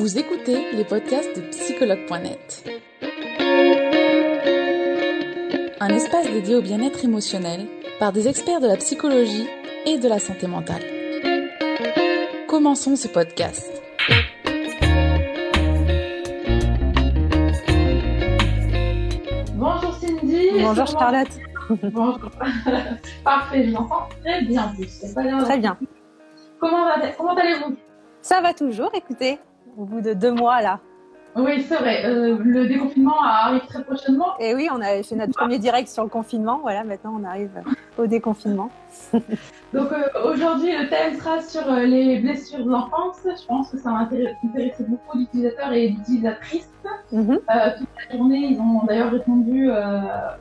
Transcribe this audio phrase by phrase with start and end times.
[0.00, 2.64] Vous écoutez les podcasts de psychologue.net.
[5.78, 7.66] Un espace dédié au bien-être émotionnel
[7.98, 9.46] par des experts de la psychologie
[9.84, 10.80] et de la santé mentale.
[12.48, 13.70] Commençons ce podcast.
[19.52, 20.48] Bonjour Cindy.
[20.62, 21.38] Bonjour Charlotte.
[21.92, 22.30] Bonjour.
[23.22, 24.62] Parfait, je m'entends très bien.
[24.64, 24.88] en plus.
[24.88, 25.44] C'est pas bien.
[25.44, 25.76] Très bien.
[26.58, 26.86] Comment
[27.36, 27.76] allez-vous?
[28.22, 29.38] Ça va toujours, écoutez,
[29.80, 30.78] au bout de deux mois là.
[31.36, 32.04] Oui, c'est vrai.
[32.06, 34.36] euh, le déconfinement arrive très prochainement.
[34.40, 36.58] Et oui, on avait fait notre premier direct sur le confinement.
[36.60, 37.62] Voilà, maintenant on arrive
[37.96, 38.68] au déconfinement.
[39.12, 43.20] Donc euh, aujourd'hui, le thème sera sur euh, les blessures de l'enfance.
[43.24, 46.68] Je pense que ça va intér- intéresser beaucoup d'utilisateurs et d'utilisatrices.
[47.12, 47.38] Mhm.
[47.38, 49.70] Toute la journée, ils ont d'ailleurs répondu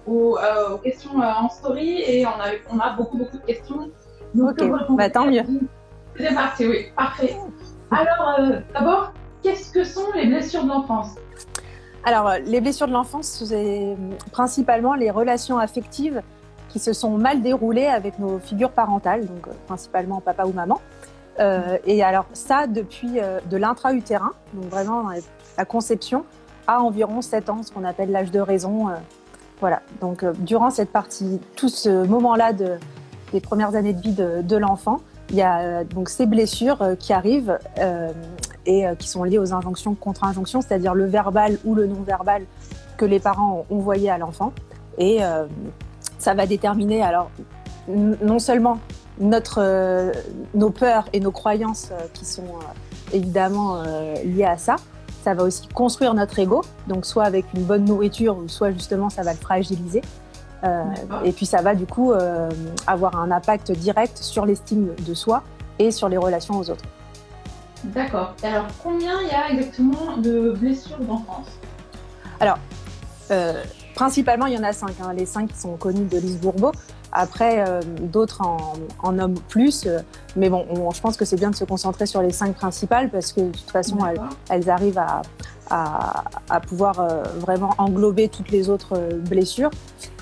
[0.08, 0.38] aux,
[0.74, 3.90] aux questions en story et on a, on a beaucoup, beaucoup de questions.
[4.34, 5.44] Donc, Ok, bah, tant mieux.
[6.18, 7.36] C'est parti, oui, parfait.
[7.92, 11.16] Alors, euh, d'abord, qu'est-ce que sont les blessures de l'enfance
[12.04, 13.96] Alors, euh, les blessures de l'enfance, c'est euh,
[14.32, 16.22] principalement les relations affectives
[16.70, 20.80] qui se sont mal déroulées avec nos figures parentales, donc euh, principalement papa ou maman.
[21.86, 25.06] Et alors ça, depuis euh, de l'intra-utérin, donc vraiment
[25.58, 26.26] la conception,
[26.68, 28.90] à environ 7 ans, ce qu'on appelle l'âge de raison.
[29.62, 32.78] voilà, donc durant cette partie, tout ce moment-là de,
[33.32, 37.58] des premières années de vie de, l'enfant, il y a donc ces blessures qui arrivent
[38.70, 42.46] et euh, qui sont liées aux injonctions contre-injonctions, c'est-à-dire le verbal ou le non-verbal
[42.98, 44.54] que les parents ont envoyé à l'enfant.
[45.00, 45.46] Et euh,
[46.20, 47.32] ça va déterminer alors
[47.88, 48.78] non seulement
[49.20, 50.12] notre, euh,
[50.54, 53.82] nos peurs et nos croyances euh, qui sont euh, évidemment
[54.24, 54.76] liées à ça,
[55.24, 59.10] ça va aussi construire notre ego, donc soit avec une bonne nourriture ou soit justement
[59.10, 60.02] ça va le fragiliser.
[61.24, 62.14] Et puis ça va du coup
[62.86, 65.42] avoir un impact direct sur l'estime de soi
[65.80, 66.86] et sur les relations aux autres.
[67.86, 68.34] D'accord.
[68.44, 71.48] Et Alors, combien il y a exactement de blessures d'enfance
[73.32, 73.64] Euh,
[73.96, 74.92] principalement, il y en a cinq.
[75.04, 76.72] hein, les cinq qui sont connus de Lise Bourbeau.
[77.12, 78.74] Après, euh, d'autres en,
[79.04, 79.86] en nomment plus.
[79.86, 80.00] euh,
[80.36, 83.10] mais bon, on- je pense que c'est bien de se concentrer sur les cinq principales
[83.12, 83.98] parce que de toute façon,
[84.50, 85.22] elles, arrivent à,
[85.70, 87.08] à, à pouvoir
[87.38, 88.98] vraiment englober toutes les autres
[89.30, 89.70] blessures.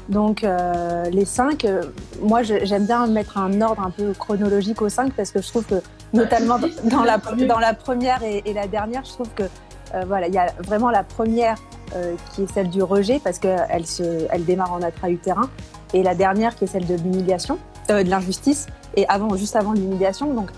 [0.10, 1.84] Donc, euh, les cinq, euh,
[2.22, 5.66] moi, j'aime bien mettre un ordre un peu chronologique aux cinq parce que je trouve
[5.66, 5.82] que,
[6.14, 10.34] notamment dans la, dans première et, et la dernière, je trouve que euh, voilà, il
[10.34, 11.58] y a vraiment la première
[11.96, 15.50] euh, qui est celle du rejet parce qu'elle se, elle démarre en intra-utérin
[15.94, 17.58] et la dernière qui est celle de l'humiliation,
[17.92, 20.34] euh, de l'injustice et avant, juste avant l'humiliation.
[20.34, 20.50] Donc,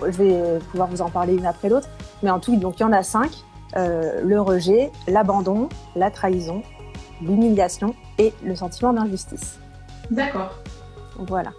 [0.00, 1.88] je vais pouvoir vous en parler une après l'autre.
[2.22, 3.30] Mais en tout, donc il y en a cinq
[3.76, 6.62] euh, le rejet, l'abandon, la trahison,
[7.20, 9.58] l'humiliation et le sentiment d'injustice.
[10.10, 10.50] D'accord.
[11.18, 11.50] Voilà.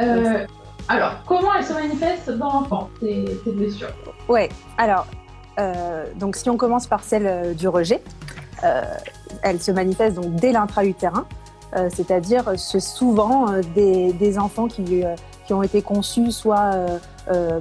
[0.00, 0.46] Euh,
[0.88, 3.92] alors, comment elles se manifestent dans l'enfant, ces, ces blessures?
[4.28, 4.48] Ouais.
[4.78, 5.06] Alors,
[5.58, 8.02] euh, donc si on commence par celle euh, du rejet,
[8.64, 8.82] euh,
[9.42, 11.26] elle se manifeste donc dès l'intra-utérin,
[11.88, 15.04] c'est-à-dire c'est souvent des, des enfants qui,
[15.46, 16.70] qui ont été conçus soit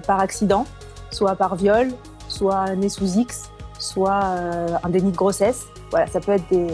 [0.05, 0.65] par accident,
[1.11, 1.87] soit par viol,
[2.27, 3.49] soit nés sous X,
[3.79, 4.35] soit
[4.83, 5.65] un déni de grossesse.
[5.91, 6.67] Voilà, ça peut être des,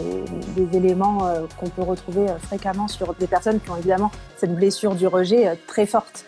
[0.56, 4.54] des éléments euh, qu'on peut retrouver euh, fréquemment sur des personnes qui ont évidemment cette
[4.54, 6.24] blessure du rejet euh, très forte.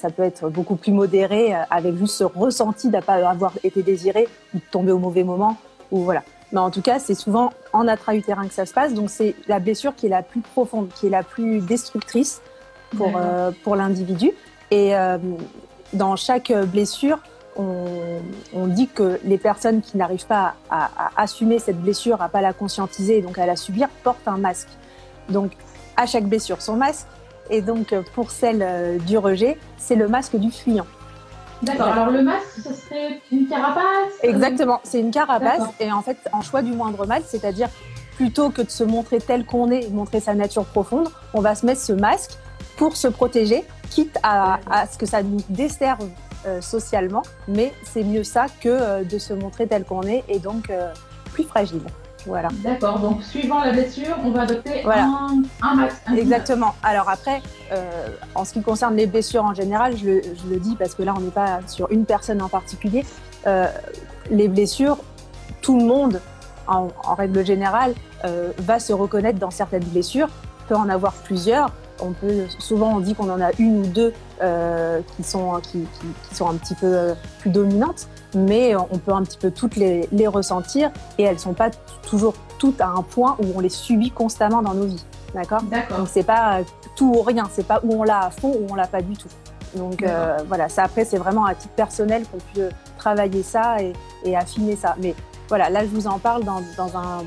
[0.00, 3.82] Ça peut être beaucoup plus modéré, avec juste ce ressenti de ne pas avoir été
[3.82, 5.56] désiré ou de tomber au mauvais moment.
[5.90, 6.22] Ou voilà.
[6.52, 8.94] Mais en tout cas, c'est souvent en intra-utérin que ça se passe.
[8.94, 12.40] Donc c'est la blessure qui est la plus profonde, qui est la plus destructrice
[12.96, 14.30] pour, euh, pour l'individu.
[14.70, 15.18] Et euh,
[15.92, 17.18] dans chaque blessure,
[17.56, 18.20] on,
[18.54, 22.40] on dit que les personnes qui n'arrivent pas à, à assumer cette blessure, à pas
[22.40, 24.68] la conscientiser, et donc à la subir, portent un masque.
[25.28, 25.52] Donc
[25.96, 27.06] à chaque blessure, son masque.
[27.50, 30.86] Et donc pour celle euh, du rejet, c'est le masque du fuyant.
[31.62, 31.86] D'accord.
[31.86, 33.84] Alors, le masque, ce serait une carapace?
[34.22, 37.68] Exactement, c'est une carapace et en fait en choix du moindre mal, c'est-à-dire
[38.16, 41.64] plutôt que de se montrer tel qu'on est, montrer sa nature profonde, on va se
[41.64, 42.32] mettre ce masque
[42.76, 46.08] pour se protéger, quitte à, à ce que ça nous desserve
[46.46, 50.38] euh, socialement, mais c'est mieux ça que euh, de se montrer tel qu'on est et
[50.38, 50.92] donc euh,
[51.32, 51.82] plus fragile.
[52.26, 52.48] Voilà.
[52.62, 53.00] D'accord.
[53.00, 55.04] Donc, suivant la blessure, on va adopter Voilà.
[55.04, 55.42] un,
[56.08, 56.74] un Exactement.
[56.82, 60.58] Alors après, euh, en ce qui concerne les blessures en général, je le, je le
[60.58, 63.04] dis parce que là, on n'est pas sur une personne en particulier.
[63.46, 63.66] Euh,
[64.30, 64.96] les blessures,
[65.60, 66.22] tout le monde,
[66.66, 67.92] en, en règle générale,
[68.24, 70.28] euh, va se reconnaître dans certaines blessures,
[70.66, 71.72] peut en avoir plusieurs.
[72.00, 75.80] On peut, souvent, on dit qu'on en a une ou deux euh, qui, sont, qui,
[75.80, 79.50] qui, qui sont un petit peu euh, plus dominantes, mais on peut un petit peu
[79.50, 81.70] toutes les, les ressentir et elles sont pas
[82.08, 85.04] toujours toutes à un point où on les subit constamment dans nos vies.
[85.34, 85.62] D'accord?
[85.62, 86.60] Donc c'est pas
[86.96, 89.16] tout ou rien, c'est pas où on l'a à fond ou on l'a pas du
[89.16, 89.28] tout.
[89.74, 92.68] Donc euh, voilà, ça après c'est vraiment à titre personnel qu'on peut
[92.98, 93.92] travailler ça et,
[94.24, 94.94] et, affiner ça.
[95.00, 95.14] Mais
[95.48, 97.24] voilà, là je vous en parle dans, dans un,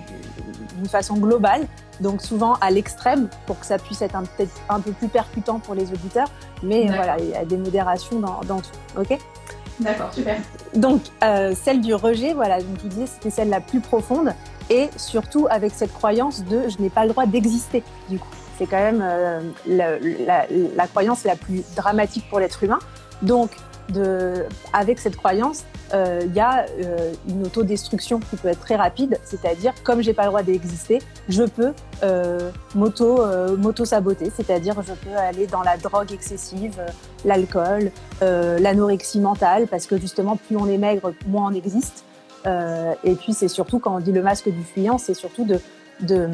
[0.75, 1.67] d'une façon globale,
[1.99, 5.75] donc souvent à l'extrême pour que ça puisse être peut-être un peu plus percutant pour
[5.75, 6.29] les auditeurs.
[6.63, 8.99] Mais voilà, il y a des modérations dans, dans tout.
[8.99, 9.17] Ok?
[9.79, 10.38] D'accord, super.
[10.75, 14.33] Donc euh, celle du rejet, voilà, donc je vous disais c'était celle la plus profonde
[14.69, 17.83] et surtout avec cette croyance de je n'ai pas le droit d'exister.
[18.09, 18.27] Du coup,
[18.57, 20.45] c'est quand même euh, la, la,
[20.75, 22.79] la, croyance la plus dramatique pour l'être humain.
[23.21, 23.51] Donc,
[23.89, 25.63] de, avec cette croyance,
[25.94, 30.13] il euh, y a euh, une autodestruction qui peut être très rapide, c'est-à-dire comme j'ai
[30.13, 31.74] pas le droit d'exister, je peux
[32.04, 33.19] euh, m'auto
[33.57, 36.81] m'auto saboter, c'est-à-dire je peux aller dans la drogue excessive,
[37.24, 37.92] l'alcool,
[38.22, 42.04] l'anorexie mentale, parce que justement plus on est maigre, moins on existe.
[42.45, 45.60] et puis c'est surtout quand on dit le masque du fuyant, c'est surtout de,
[46.01, 46.30] de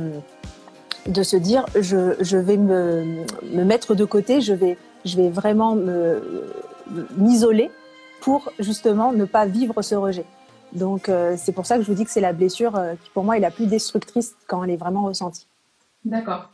[1.05, 5.29] de se dire je, je vais me, me, mettre de côté, je vais, je vais
[5.29, 5.75] vraiment
[7.17, 7.71] m'isoler
[8.21, 10.25] pour justement ne pas vivre ce rejet.
[10.73, 13.09] Donc euh, c'est pour ça que je vous dis que c'est la blessure euh, qui
[13.11, 15.47] pour moi est la plus destructrice quand elle est vraiment ressentie.
[16.05, 16.49] D'accord.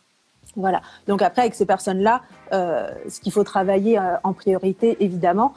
[0.56, 0.82] Voilà.
[1.08, 2.22] Donc après avec ces personnes-là,
[2.54, 5.54] euh, ce qu'il faut travailler en priorité évidemment,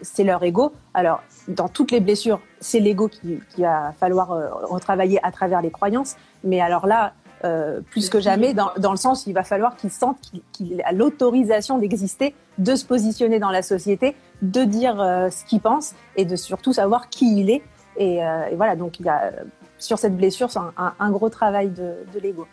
[0.00, 0.72] c'est leur ego.
[0.94, 4.28] Alors dans toutes les blessures, c'est l'ego qui, qui va falloir
[4.62, 6.16] retravailler à travers les croyances.
[6.42, 7.12] Mais alors là,
[7.44, 10.18] euh, plus que jamais, dans, dans, le sens où il va falloir qu'il sente
[10.52, 15.60] qu'il a l'autorisation d'exister, de se positionner dans la société, de dire euh, ce qu'il
[15.60, 17.62] pense et de surtout savoir qui il est.
[17.96, 19.32] Et, euh, et voilà, donc il y a
[19.78, 22.48] sur cette blessure, c'est un, un, un, gros travail de, de l'ego.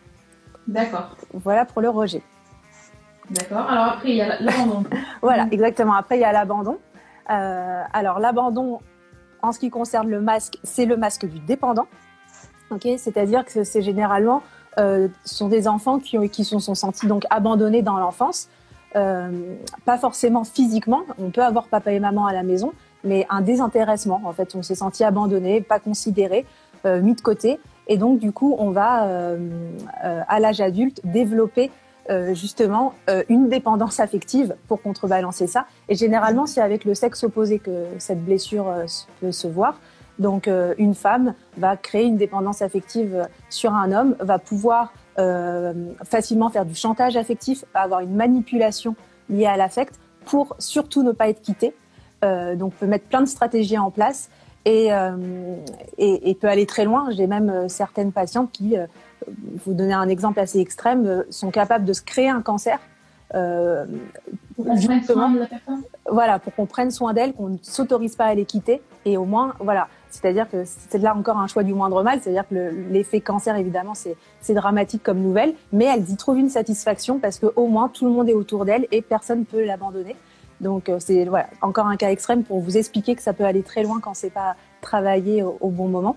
[0.68, 1.16] D'accord.
[1.32, 2.22] Voilà pour le rejet.
[3.30, 3.68] D'accord.
[3.68, 4.84] Alors après, il y a l'abandon.
[5.22, 5.94] voilà, exactement.
[5.94, 6.78] Après, il y a l'abandon.
[7.26, 8.78] alors l'abandon,
[9.42, 11.88] en ce qui concerne le masque, c'est le masque du dépendant.
[12.70, 14.42] Ok, c'est-à-dire que c'est généralement
[14.78, 18.48] euh, sont des enfants qui, ont, qui sont, sont sentis donc abandonnés dans l'enfance,
[18.96, 21.02] euh, pas forcément physiquement.
[21.18, 22.72] On peut avoir papa et maman à la maison,
[23.04, 24.22] mais un désintéressement.
[24.24, 26.46] En fait, on s'est senti abandonné, pas considéré,
[26.86, 29.38] euh, mis de côté, et donc du coup, on va euh,
[30.02, 31.70] à l'âge adulte développer
[32.34, 32.94] justement
[33.28, 35.66] une dépendance affective pour contrebalancer ça.
[35.88, 38.72] Et généralement, c'est avec le sexe opposé que cette blessure
[39.20, 39.80] peut se voir.
[40.18, 45.72] Donc, euh, une femme va créer une dépendance affective sur un homme, va pouvoir euh,
[46.04, 48.96] facilement faire du chantage affectif, avoir une manipulation
[49.28, 51.74] liée à l'affect pour surtout ne pas être quitté.
[52.24, 54.30] Euh, donc, peut mettre plein de stratégies en place
[54.64, 55.56] et, euh,
[55.98, 57.08] et, et peut aller très loin.
[57.10, 58.86] J'ai même euh, certaines patientes qui, euh,
[59.64, 62.78] vous donner un exemple assez extrême, sont capables de se créer un cancer.
[63.30, 65.82] pour justement, de la personne?
[66.10, 69.24] voilà, pour qu'on prenne soin d'elle, qu'on ne s'autorise pas à les quitter, et au
[69.24, 72.20] moins, voilà, c'est-à-dire que c'est là encore un choix du moindre mal.
[72.22, 72.54] C'est-à-dire que
[72.90, 77.66] l'effet cancer, évidemment, c'est dramatique comme nouvelle, mais elle y trouve une satisfaction parce qu'au
[77.66, 80.16] moins tout le monde est autour d'elle et personne ne peut l'abandonner.
[80.60, 83.62] Donc euh, c'est voilà, encore un cas extrême pour vous expliquer que ça peut aller
[83.62, 86.16] très loin quand c'est pas travaillé au, au, bon moment.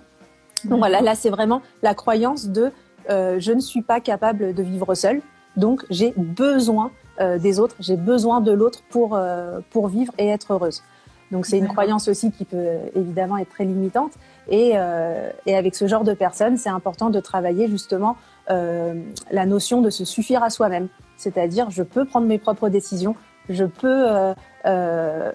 [0.63, 2.71] Donc voilà, là c'est vraiment la croyance de
[3.09, 5.21] euh, je ne suis pas capable de vivre seule,
[5.57, 10.27] donc j'ai besoin euh, des autres, j'ai besoin de l'autre pour euh, pour vivre et
[10.27, 10.83] être heureuse.
[11.31, 14.13] Donc c'est une croyance aussi qui peut évidemment être très limitante.
[14.49, 18.17] Et, euh, et avec ce genre de personnes, c'est important de travailler justement
[18.49, 18.95] euh,
[19.31, 20.87] la notion de se suffire à soi-même.
[21.17, 23.15] C'est-à-dire, je peux prendre mes propres décisions,
[23.49, 24.33] je peux euh,
[24.65, 25.31] euh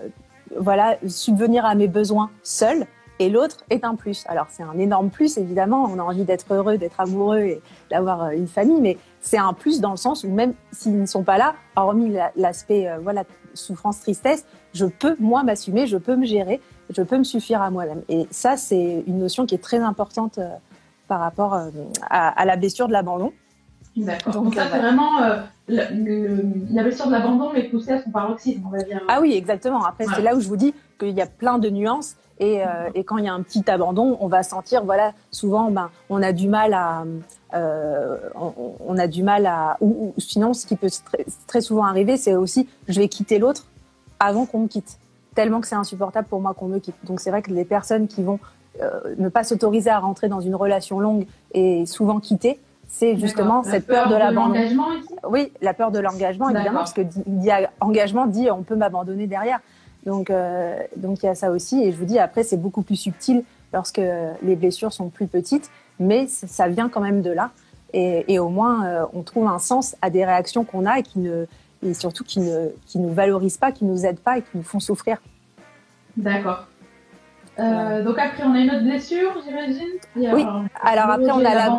[0.57, 2.87] voilà subvenir à mes besoins seul.
[3.21, 4.25] Et l'autre est un plus.
[4.29, 5.85] Alors c'est un énorme plus, évidemment.
[5.85, 9.81] On a envie d'être heureux, d'être amoureux et d'avoir une famille, mais c'est un plus
[9.81, 14.01] dans le sens où même s'ils ne sont pas là, hormis l'aspect euh, voilà souffrance,
[14.01, 18.03] tristesse, je peux moi m'assumer, je peux me gérer, je peux me suffire à moi-même.
[18.09, 20.49] Et ça, c'est une notion qui est très importante euh,
[21.09, 21.71] par rapport euh,
[22.11, 23.33] à, à, la blessure de l'abandon.
[23.97, 24.35] D'accord.
[24.35, 25.37] Donc, ça, c'est vraiment euh,
[25.69, 29.01] le, la blessure de l'abandon, mais poussée à son paroxysme, on va dire.
[29.09, 29.85] Ah oui, exactement.
[29.85, 30.13] Après, ouais.
[30.17, 32.17] c'est là où je vous dis qu'il y a plein de nuances.
[32.41, 35.71] Et, euh, et, quand il y a un petit abandon, on va sentir, voilà, souvent,
[35.71, 37.05] ben, on a du mal à,
[37.55, 41.61] euh, on, on, a du mal à, ou, ou, sinon, ce qui peut très, très
[41.61, 43.67] souvent arriver, c'est aussi, je vais quitter l'autre
[44.19, 44.99] avant qu'on me quitte,
[45.35, 46.97] tellement que c'est insupportable pour moi qu'on me quitte.
[47.05, 48.41] Donc c'est vrai que les personnes qui vont
[48.81, 53.63] euh, ne pas s'autoriser à rentrer dans une relation longue et souvent quitter, c'est justement
[53.63, 54.55] cette peur, peur de l'abandon.
[55.29, 57.51] Oui, la peur de l'engagement, évidemment, parce que dit,
[57.81, 59.61] engagement dit on peut m'abandonner derrière.
[60.05, 61.83] Donc, euh, donc il y a ça aussi.
[61.83, 63.43] Et je vous dis, après, c'est beaucoup plus subtil
[63.73, 64.01] lorsque
[64.43, 67.51] les blessures sont plus petites, mais ça vient quand même de là.
[67.93, 71.03] Et, et au moins, euh, on trouve un sens à des réactions qu'on a et
[71.03, 71.47] qui ne,
[71.83, 74.63] et surtout qui ne qui nous valorisent pas, qui nous aident pas et qui nous
[74.63, 75.19] font souffrir.
[76.17, 76.67] D'accord.
[77.59, 79.89] Euh, donc après, on a une autre blessure, j'imagine.
[80.17, 80.43] Oui.
[80.43, 81.79] Alors, alors après, on a la,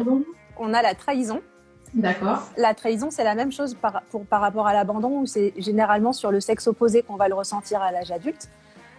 [0.58, 1.42] on a la trahison.
[1.96, 2.42] D'accord.
[2.58, 6.14] La trahison, c'est la même chose par, pour, par rapport à l'abandon, où c'est généralement
[6.14, 8.50] sur le sexe opposé qu'on va le ressentir à l'âge adulte.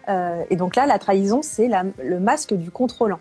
[0.08, 1.68] Euh, et donc là, la trahison, c'est
[2.02, 3.20] le masque du contrôlant.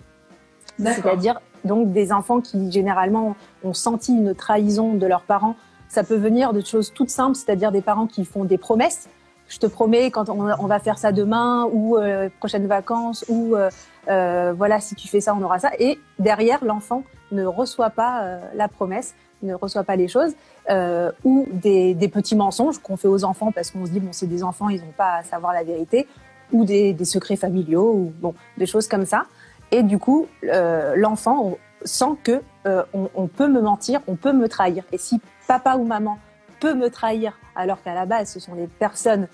[0.78, 5.56] C'est-à-dire donc des enfants qui généralement ont senti une trahison de leurs parents.
[5.90, 9.10] Ça peut venir de choses toutes simples, c'est-à-dire des parents qui font des promesses.
[9.48, 13.70] Je te promets quand on, va faire ça demain ou euh, prochaines vacances ou euh,
[14.08, 15.70] euh, voilà si tu fais ça on aura ça.
[15.78, 19.14] Et derrière l'enfant ne reçoit pas euh, la promesse,
[19.44, 20.34] ne reçoit pas les choses
[20.70, 24.12] euh, ou des, des, petits mensonges qu'on fait aux enfants parce qu'on se dit bon
[24.12, 26.08] c'est des enfants ils n'ont pas à savoir la vérité
[26.52, 29.26] ou des, des secrets familiaux ou bon des choses comme ça.
[29.72, 34.32] Et du coup, euh, l'enfant sent que euh, on, on, peut me mentir, on peut
[34.32, 34.84] me trahir.
[34.92, 36.18] Et si papa ou maman
[36.60, 39.28] peut me trahir, alors qu'à la base, ce sont les personnes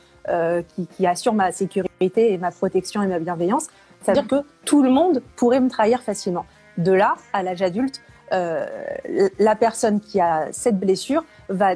[0.75, 3.67] qui, qui, assurent ma sécurité et ma protection et ma bienveillance,
[4.03, 6.45] ça veut dire que tout le monde pourrait me trahir facilement.
[6.77, 11.75] De là, à l'âge adulte, la personne qui a cette blessure va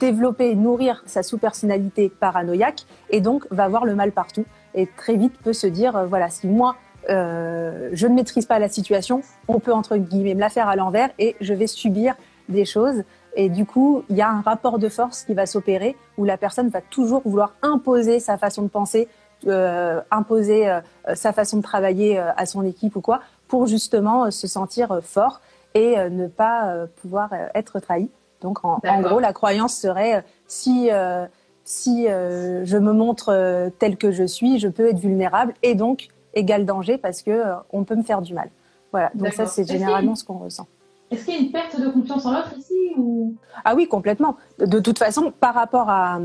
[0.00, 5.34] développer, nourrir sa sous-personnalité paranoïaque et donc va voir le mal partout et très vite
[5.42, 6.76] peut se dire, euh, voilà, si moi,
[7.08, 10.76] euh, je ne maîtrise pas la situation, on peut entre guillemets me la faire à
[10.76, 12.14] l'envers et je vais subir
[12.48, 13.02] des choses.
[13.36, 16.36] Et du coup, il y a un rapport de force qui va s'opérer où la
[16.36, 19.08] personne va toujours vouloir imposer sa façon de penser,
[19.46, 20.80] euh, imposer euh,
[21.14, 25.00] sa façon de travailler euh, à son équipe ou quoi, pour justement euh, se sentir
[25.02, 25.40] fort
[25.74, 28.10] et ne pas pouvoir être trahi.
[28.40, 30.90] Donc, en, en, gros, la croyance serait si
[31.64, 36.66] si je me montre tel que je suis, je peux être vulnérable et donc égal
[36.66, 38.50] danger parce que euh, on peut me faire du mal.
[38.92, 39.10] Voilà.
[39.14, 40.66] Donc ça, c'est généralement ce qu'on ressent.
[41.10, 43.34] Est-ce qu'il y a une perte de confiance en l'autre ici ou?
[43.64, 44.36] Ah oui, complètement.
[44.58, 46.20] De toute façon, par rapport à,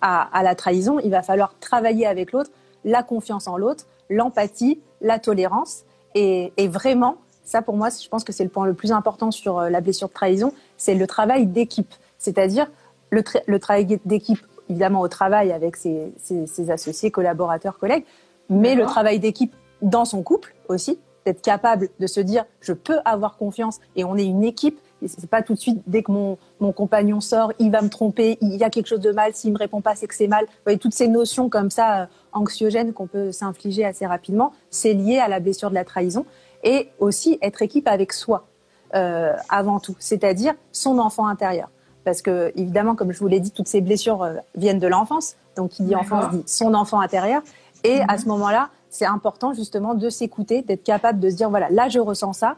[0.00, 2.50] à, à la trahison, il va falloir travailler avec l'autre,
[2.84, 5.84] la confiance en l'autre, l'empathie, la tolérance.
[6.14, 9.30] Et, et, vraiment, ça pour moi, je pense que c'est le point le plus important
[9.30, 11.94] sur euh, la blessure de trahison, c'est le travail d'équipe.
[12.18, 12.70] C'est-à-dire
[13.10, 18.04] le, tra le travail d'équipe, évidemment, au travail avec ses, ses, ses associés, collaborateurs, collègues,
[18.48, 22.98] mais le travail d'équipe dans son couple aussi, d'être capable de se dire je peux
[23.04, 24.78] avoir confiance et on est une équipe.
[25.02, 27.88] Et c'est pas tout de suite dès que mon, mon compagnon sort, il va me
[27.88, 30.28] tromper, il y a quelque chose de mal, s'il me répond pas, c'est que c'est
[30.28, 30.44] mal.
[30.44, 34.92] Vous voyez, toutes ces notions comme ça euh, anxiogènes qu'on peut s'infliger assez rapidement, c'est
[34.92, 36.26] lié à la blessure de la trahison
[36.64, 38.46] et aussi être équipe avec soi
[38.94, 41.68] euh, avant tout, c'est-à-dire son enfant intérieur.
[42.04, 45.36] Parce que évidemment, comme je vous l'ai dit, toutes ces blessures euh, viennent de l'enfance.
[45.56, 47.42] Donc, qui dit enfance dit son enfant intérieur.
[47.84, 51.70] Et à ce moment-là, c'est important justement de s'écouter, d'être capable de se dire voilà,
[51.70, 52.56] là je ressens ça,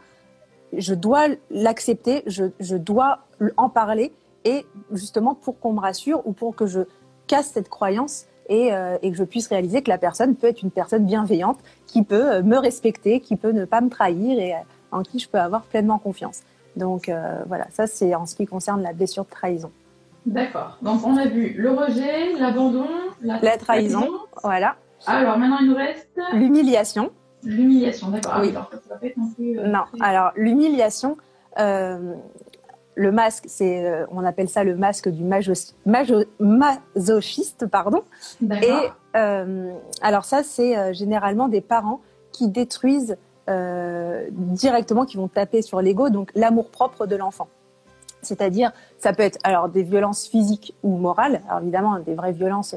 [0.73, 3.19] je dois l'accepter, je, je, dois
[3.57, 4.13] en parler
[4.45, 6.81] et justement pour qu'on me rassure ou pour que je
[7.27, 10.63] casse cette croyance et, euh, et, que je puisse réaliser que la personne peut être
[10.63, 14.55] une personne bienveillante qui peut euh, me respecter, qui peut ne pas me trahir et
[14.55, 14.59] euh,
[14.91, 16.43] en qui je peux avoir pleinement confiance.
[16.77, 19.71] Donc euh, voilà, ça c'est en ce qui concerne la blessure de trahison.
[20.25, 20.79] D'accord.
[20.83, 22.87] Donc on a vu le rejet, l'abandon,
[23.23, 24.19] la, la, trahison, trahison.
[24.43, 24.77] voilà.
[25.07, 27.11] Alors maintenant, il nous reste l'humiliation.
[27.43, 28.37] L'humiliation, d'accord.
[28.41, 28.51] Oui.
[28.51, 29.83] Alors, ça pas être non.
[30.01, 31.17] Alors l'humiliation,
[31.59, 32.15] euh,
[32.95, 35.53] le masque, c'est, euh, on appelle ça le masque du majo,
[35.87, 38.03] majo, masochiste, pardon.
[38.43, 38.73] Et
[39.17, 39.73] euh,
[40.03, 42.01] alors ça, c'est euh, généralement des parents
[42.33, 43.17] qui détruisent
[44.29, 47.49] directement, qui vont taper sur l'ego, donc l'amour propre de l'enfant.
[48.23, 51.43] C'est-à-dire, ça peut être alors des violences physiques ou morales.
[51.49, 52.75] Alors évidemment, des vraies violences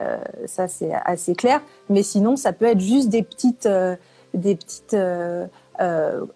[0.00, 1.60] euh, ça, c'est assez clair.
[1.88, 3.96] Mais sinon, ça peut être juste des petites, euh,
[4.34, 5.46] des petites euh,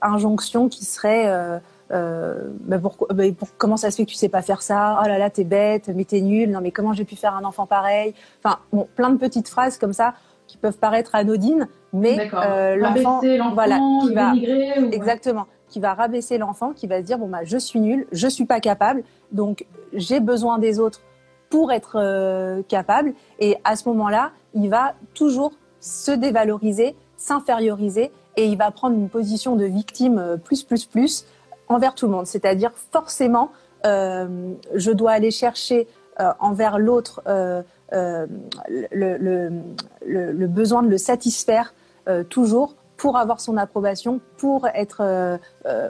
[0.00, 1.60] injonctions qui seraient
[1.92, 5.00] euh, bah pour, bah pour, comment ça se fait que tu sais pas faire ça?
[5.02, 6.50] Oh là là, t'es bête, mais t'es nul.
[6.50, 8.14] Non, mais comment j'ai pu faire un enfant pareil?
[8.42, 10.14] Enfin, bon, plein de petites phrases comme ça
[10.46, 13.20] qui peuvent paraître anodines, mais euh, l'enfant,
[13.54, 14.90] voilà, qui va ou...
[14.92, 18.28] exactement, qui va rabaisser l'enfant, qui va se dire bon bah je suis nul, je
[18.28, 21.00] suis pas capable, donc j'ai besoin des autres
[21.48, 23.14] pour être euh, capable.
[23.38, 29.08] Et à ce moment-là, il va toujours se dévaloriser, s'inférioriser et il va prendre une
[29.08, 31.26] position de victime euh, plus, plus, plus
[31.72, 32.26] envers tout le monde.
[32.26, 33.50] C'est-à-dire forcément,
[33.84, 35.88] euh, je dois aller chercher
[36.20, 39.46] euh, envers l'autre euh, le,
[40.46, 41.74] besoin de le satisfaire
[42.30, 45.38] toujours pour avoir son approbation, pour être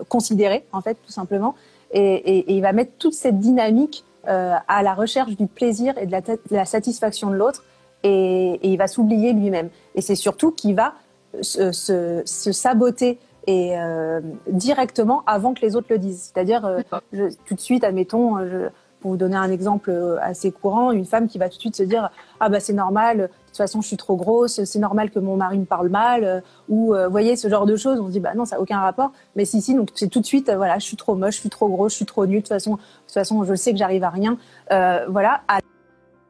[0.09, 1.55] considéré, en fait, tout simplement.
[1.93, 6.17] Et, il va mettre toute cette dynamique à la recherche du plaisir et de
[6.51, 7.65] la, satisfaction de l'autre
[8.03, 9.71] et, il va s'oublier lui-même.
[9.95, 10.95] Et c'est surtout qu'il va
[11.41, 16.33] se, se, saboter et euh, directement avant que les autres le disent.
[16.33, 18.69] C'est-à-dire, euh, tout de suite, admettons, je,
[19.01, 21.83] pour vous donner un exemple assez courant, une femme qui va tout de suite se
[21.83, 25.37] dire ah bah c'est normal, toute façon, je suis trop grosse, c'est normal que mon
[25.37, 27.99] mari me parle mal, ou vous voyez ce genre de choses.
[27.99, 29.11] On se dit bah non, ça n'a aucun rapport.
[29.35, 31.51] Mais si si, donc c'est tout de suite voilà, je suis trop moche, je suis
[31.51, 32.37] trop grosse, je suis trop nulle.
[32.37, 34.39] De toute façon, de toute façon, je sais que j'arrive à rien.
[34.71, 35.59] voilà, à...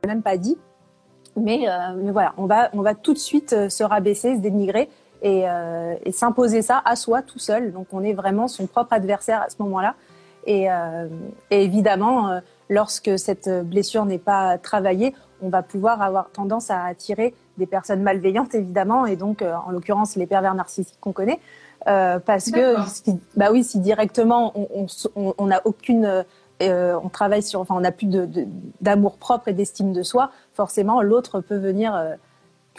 [0.07, 0.57] même pas dit.
[1.37, 1.67] Mais,
[1.97, 4.89] mais voilà, on va on va tout de suite se rabaisser, se dénigrer
[5.23, 5.45] et,
[6.05, 7.73] et s'imposer ça à soi tout seul.
[7.73, 9.95] Donc on est vraiment son propre adversaire à ce moment-là.
[10.47, 11.09] Et, euh,
[11.51, 16.85] et évidemment, euh, lorsque cette blessure n'est pas travaillée, on va pouvoir avoir tendance à
[16.85, 21.41] attirer des personnes malveillantes, évidemment, et donc, euh, en l'occurrence, les pervers narcissiques qu'on connaît.
[21.89, 22.77] Euh, parce que,
[23.37, 24.87] bah oui, si directement on n'a
[25.17, 26.25] on, on aucune,
[26.63, 28.07] euh, on travaille sur, enfin, on n'a plus
[28.81, 32.01] d'amour de, propre et d'estime de soi, forcément, l'autre peut venir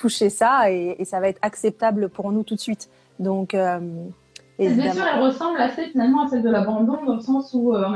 [0.04, 2.90] toucher ça et, et, ça va être acceptable pour nous tout de suite.
[3.20, 3.56] Donc,
[4.60, 7.88] cette blessure, elle ressemble assez finalement à celle de l'abandon, dans le sens où euh,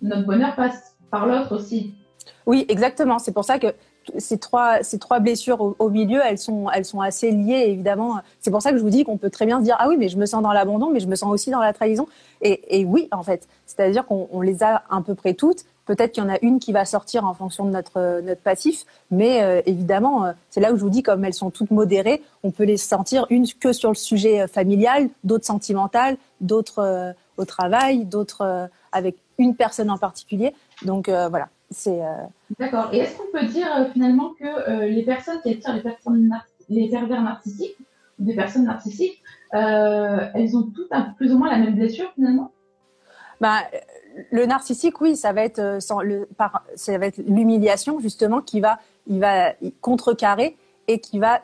[0.00, 1.94] notre bonheur passe par l'autre aussi.
[2.46, 3.18] Oui, exactement.
[3.18, 3.68] C'est pour ça que
[4.18, 8.20] ces trois, ces trois blessures au, milieu, elles sont, elles sont assez liées, évidemment.
[8.40, 9.96] C'est pour ça que je vous dis qu'on peut très bien se dire, ah oui,
[9.96, 12.08] mais je me sens dans l'abandon, mais je me sens aussi dans la trahison.
[12.40, 13.46] Et, et oui, en fait.
[13.66, 15.64] C'est-à-dire qu'on les a à peu près toutes.
[15.84, 18.84] Peut-être qu'il y en a une qui va sortir en fonction de notre, notre passif,
[19.10, 22.22] mais euh, évidemment, euh, c'est là où je vous dis, comme elles sont toutes modérées,
[22.44, 27.44] on peut les sentir une que sur le sujet euh, familial, d'autres sentimentales, d'autres au
[27.44, 30.54] travail, d'autres avec une personne en particulier.
[30.82, 32.00] Donc voilà, c'est.
[32.58, 32.88] D'accord.
[32.92, 36.30] Et est-ce qu'on peut dire finalement que les personnes qui attirent les personnes
[36.68, 37.76] les pervers narcissiques,
[38.18, 39.22] des personnes narcissiques,
[39.52, 42.50] elles ont toutes un, plus ou moins la même blessure finalement?
[43.40, 43.60] Bah,
[44.30, 49.20] le narcissique, oui, ça va être euh, ça va être l'humiliation justement qui va, il
[49.20, 50.56] va contrecarrer
[50.88, 51.40] et qui va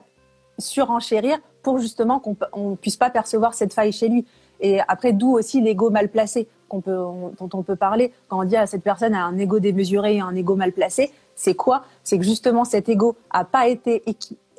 [0.58, 4.26] surenchérir pour justement qu'on ne puisse pas percevoir cette faille chez lui.
[4.60, 8.66] Et après, d'où aussi l'ego mal placé dont on peut parler quand on dit à
[8.66, 11.10] cette personne a un ego démesuré et un ego mal placé.
[11.34, 11.84] C'est quoi?
[12.04, 14.02] C'est que justement cet ego a pas été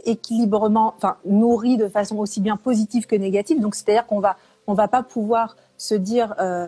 [0.06, 3.60] équilibrement, enfin nourri de façon aussi bien positive que négative.
[3.60, 6.68] Donc c'est-à-dire qu'on va, on va pas pouvoir se dire euh,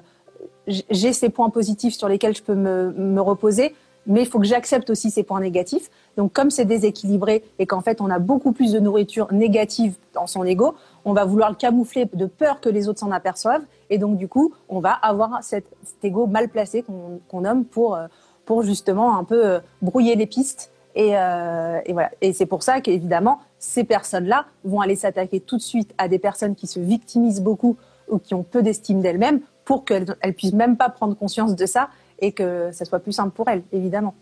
[0.68, 3.76] j'ai ces points positifs sur lesquels je peux me, reposer,
[4.08, 5.90] mais il faut que j'accepte aussi ces points négatifs.
[6.18, 10.28] Donc, comme c'est déséquilibré et qu'en fait, on a beaucoup plus de nourriture négative dans
[10.28, 13.64] son ego, on va vouloir le camoufler de peur que les autres s'en aperçoivent.
[13.90, 17.96] Et donc, du coup, on va avoir cet, cet ego mal placé qu'on nomme pour,
[17.96, 18.08] euh,
[18.46, 20.72] pour justement un peu euh, brouiller les pistes.
[20.96, 22.10] Et, euh, et voilà.
[22.22, 26.20] Et c'est pour ça qu'évidemment, ces personnes-là vont aller s'attaquer tout de suite à des
[26.20, 27.78] personnes qui se victimisent beaucoup
[28.10, 31.66] ou qui ont peu d'estime d'elles-mêmes pour qu'elle ne puisse même pas prendre conscience de
[31.66, 31.88] ça
[32.20, 34.16] et que ça soit plus simple pour elle, évidemment.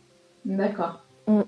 [0.46, 1.04] D'accord.
[1.26, 1.42] Mm.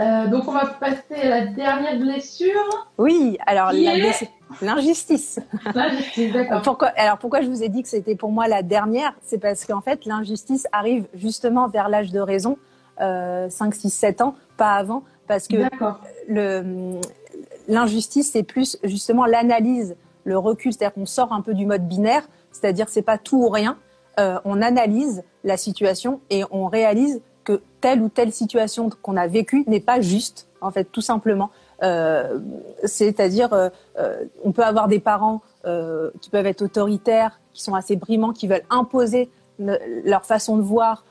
[0.00, 2.88] Euh, donc on va passer à la dernière blessure.
[2.96, 5.40] Oui, alors l'injustice.
[5.74, 6.62] L'injustice, d'accord.
[6.62, 9.12] Pourquoi Alors pourquoi je vous ai dit que c'était pour moi la dernière?
[9.20, 12.56] C'est parce qu'en fait l'injustice arrive justement vers l'âge de raison,
[13.02, 15.68] euh, 5, 6, 7 ans, pas avant, parce que
[17.68, 22.26] l'injustice c'est plus justement l'analyse, le recul, c'est-à-dire qu'on sort un peu du mode binaire
[22.52, 23.78] c'est-à-dire c'est pas tout ou rien.
[24.18, 29.26] Euh, on analyse la situation et on réalise que telle ou telle situation qu'on a
[29.26, 31.50] vécue n'est pas juste, en fait, tout simplement.
[31.84, 32.40] Euh,
[32.84, 33.70] c'est-à-dire, euh,
[34.42, 35.42] on peut avoir des parents
[36.20, 41.04] qui peuvent être autoritaires, qui sont assez brimants, qui veulent imposer leur façon de voir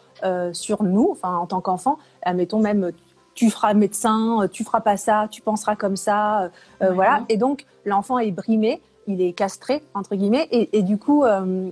[0.52, 2.00] sur nous, enfin en tant qu'enfant.
[2.24, 2.92] Admettons même,
[3.36, 6.50] tu feras médecin, tu feras pas ça, tu penseras comme ça,
[6.82, 7.24] voilà.
[7.30, 11.72] Et donc l'enfant est brimé il est castré entre guillemets et, du coup euh,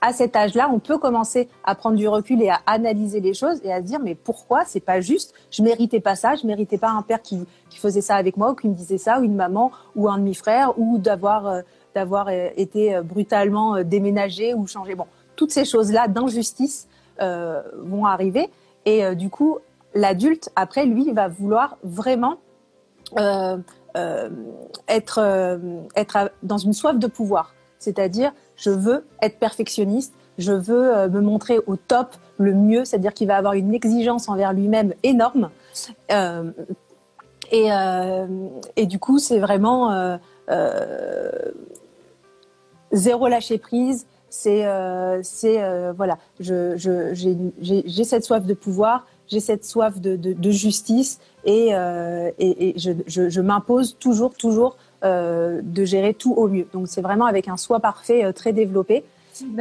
[0.00, 3.58] à cet âge-là, on peut commencer à prendre du recul et à analyser les choses
[3.64, 5.32] et à se dire mais pourquoi c'est pas juste?
[5.50, 8.54] Je méritais pas ça, je méritais pas un père qui, faisait ça avec moi ou
[8.54, 11.62] qui me disait ça ou une maman ou un demi-frère ou d'avoir euh,
[11.96, 14.94] euh, été brutalement déménagé ou changé.
[14.94, 18.50] Bon, toutes ces choses-là d'injustice vont arriver
[18.84, 19.58] et du coup
[19.94, 22.38] l'adulte après lui va vouloir vraiment
[24.88, 25.58] être, euh,
[25.96, 27.54] être dans une soif de pouvoir.
[27.78, 33.14] C'est-à-dire, je veux être perfectionniste, je veux euh, me montrer au top, le mieux, c'est-à-dire
[33.14, 35.50] qu'il va avoir une exigence envers lui-même énorme.
[37.52, 37.68] et,
[38.76, 40.18] et du coup, c'est vraiment
[42.90, 44.06] zéro lâcher prise.
[44.30, 44.64] C'est,
[45.96, 52.30] voilà, j'ai cette soif de pouvoir, j'ai cette soif de, de, de justice et, euh,
[52.38, 56.66] et, et je, je, je m'impose toujours, toujours euh, de gérer tout au mieux.
[56.72, 58.96] Donc c'est vraiment avec un soi parfait euh, très développé.
[58.96, 59.04] Et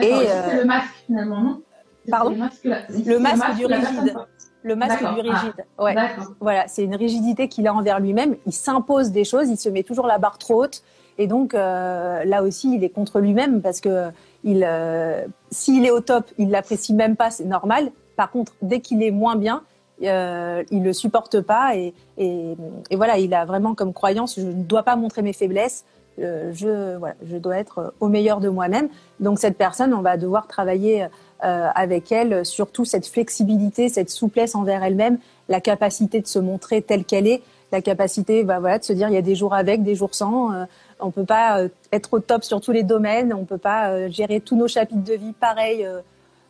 [0.02, 1.62] c'est le masque finalement, non?
[2.10, 2.32] Pardon?
[2.32, 4.16] Le masque, le masque, du rigide.
[4.64, 5.66] Le masque du rigide.
[5.78, 5.96] Ah, ouais.
[6.40, 8.36] Voilà, c'est une rigidité qu'il a envers lui-même.
[8.46, 10.84] Il s'impose des choses, il se met toujours la barre trop haute.
[11.18, 14.10] Et donc euh, là aussi, il est contre lui-même parce que
[14.44, 17.92] il, euh, s'il est au top, il l'apprécie même pas, c'est normal.
[18.16, 19.64] Par contre, dès qu'il est moins bien,
[20.04, 22.56] euh, il le supporte pas et, et,
[22.90, 25.86] et, voilà, il a vraiment comme croyance, je ne dois pas montrer mes faiblesses,
[26.20, 28.90] euh, je, voilà, je dois être au meilleur de moi-même.
[29.20, 31.08] Donc cette personne, on va devoir travailler
[31.44, 36.82] euh, avec elle surtout cette flexibilité, cette souplesse envers elle-même, la capacité de se montrer
[36.82, 37.42] telle qu'elle est,
[37.74, 40.14] la capacité bah, voilà, de se dire il y a des jours avec, des jours
[40.16, 40.54] sans.
[40.54, 40.66] Euh,
[41.00, 44.10] on peut pas euh, être au top sur tous les domaines, on peut pas euh,
[44.10, 45.86] gérer tous nos chapitres de vie pareil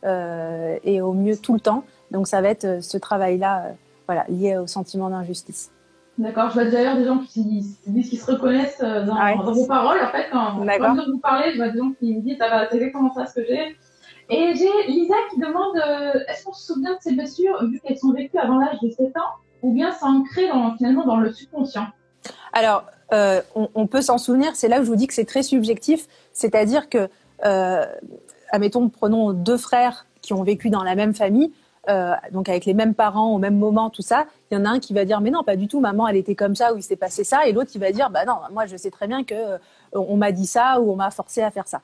[0.03, 1.83] et au mieux tout le temps.
[2.11, 3.71] Donc ça va être ce travail-là,
[4.07, 5.71] voilà, lié au sentiment d'injustice.
[6.17, 9.65] D'accord, je vois d'ailleurs des gens qui disent qu'ils se reconnaissent dans, ah dans, vos
[9.65, 9.97] paroles.
[10.03, 12.67] En fait, quand, quand vous parlez, je vois des gens qui me disent ah bah,
[12.69, 13.75] c'est exactement ça ce que j'ai.
[14.29, 15.75] Et j'ai Lisa qui demande
[16.27, 19.07] est-ce qu'on se souvient de ces blessures vu qu'elles sont vécues avant l'âge de 7
[19.17, 21.87] ans ou bien c'est ancré dans, finalement dans le subconscient?
[22.51, 25.25] Alors, euh, on, on, peut s'en souvenir, c'est là où je vous dis que c'est
[25.25, 27.09] très subjectif, c'est-à-dire que,
[27.45, 27.85] euh,
[28.53, 31.51] admettons, prenons deux frères qui ont vécu dans la même famille,
[31.89, 34.69] euh, donc avec les mêmes parents au même moment, tout ça, il y en a
[34.69, 36.77] un qui va dire mais non pas du tout, maman elle était comme ça ou
[36.77, 39.07] il s'est passé ça, et l'autre il va dire bah non, moi je sais très
[39.07, 39.57] bien que euh,
[39.91, 41.81] on m'a dit ça ou on m'a forcé à faire ça.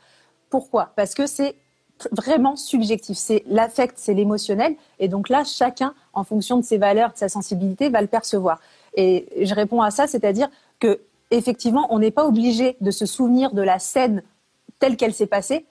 [0.50, 0.94] Pourquoi?
[0.96, 1.56] Parce que c'est
[2.12, 3.18] vraiment subjectif.
[3.18, 4.76] C'est l'affect, c'est l'émotionnel.
[5.00, 8.60] Et donc là, chacun, en fonction de ses valeurs, de sa sensibilité, va le percevoir.
[8.96, 13.52] Et je réponds à ça, c'est-à-dire que effectivement, on n'est pas obligé de se souvenir
[13.54, 14.24] de la scène
[14.80, 15.66] telle qu'elle s'est passée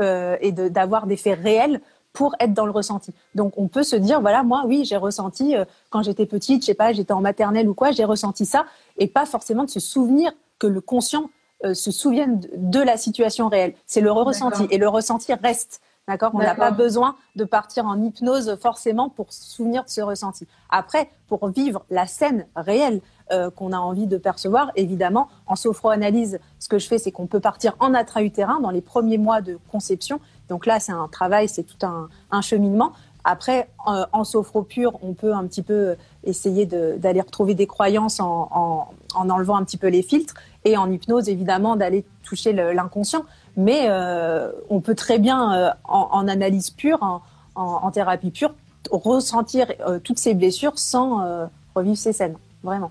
[0.00, 1.80] euh, et d'avoir des faits réels
[2.12, 3.12] pour être dans le ressenti.
[3.34, 6.66] Donc on peut se dire voilà moi oui j'ai ressenti euh, quand j'étais petite je
[6.66, 8.66] sais pas j'étais en maternelle ou quoi j'ai ressenti ça
[8.98, 11.28] et pas forcément de se souvenir que le conscient
[11.64, 13.74] euh, se souviennent de la situation réelle.
[13.86, 15.80] C'est le ressenti et le ressenti reste.
[16.06, 16.32] D'accord?
[16.34, 20.46] On n'a pas besoin de partir en hypnose forcément pour se souvenir de ce ressenti.
[20.68, 23.00] Après, pour vivre la scène réelle
[23.32, 27.26] euh, qu'on a envie de percevoir, évidemment, en sophroanalyse, ce que je fais, c'est qu'on
[27.26, 30.20] peut partir en intra-utérin dans les premiers mois de conception.
[30.50, 32.92] Donc là, c'est un travail, c'est tout un, un cheminement.
[33.26, 38.20] Après, en, en sophro pur, on peut un petit peu essayer d'aller retrouver des croyances
[38.20, 40.34] en, en, en, enlevant un petit peu les filtres
[40.66, 43.24] et en hypnose, évidemment, d'aller toucher l'inconscient.
[43.56, 47.22] Mais euh, on peut très bien, euh, en, en, analyse pure, en,
[47.54, 48.54] en, thérapie pure,
[48.90, 52.90] ressentir euh, toutes ces blessures sans revivre ces scènes, vraiment.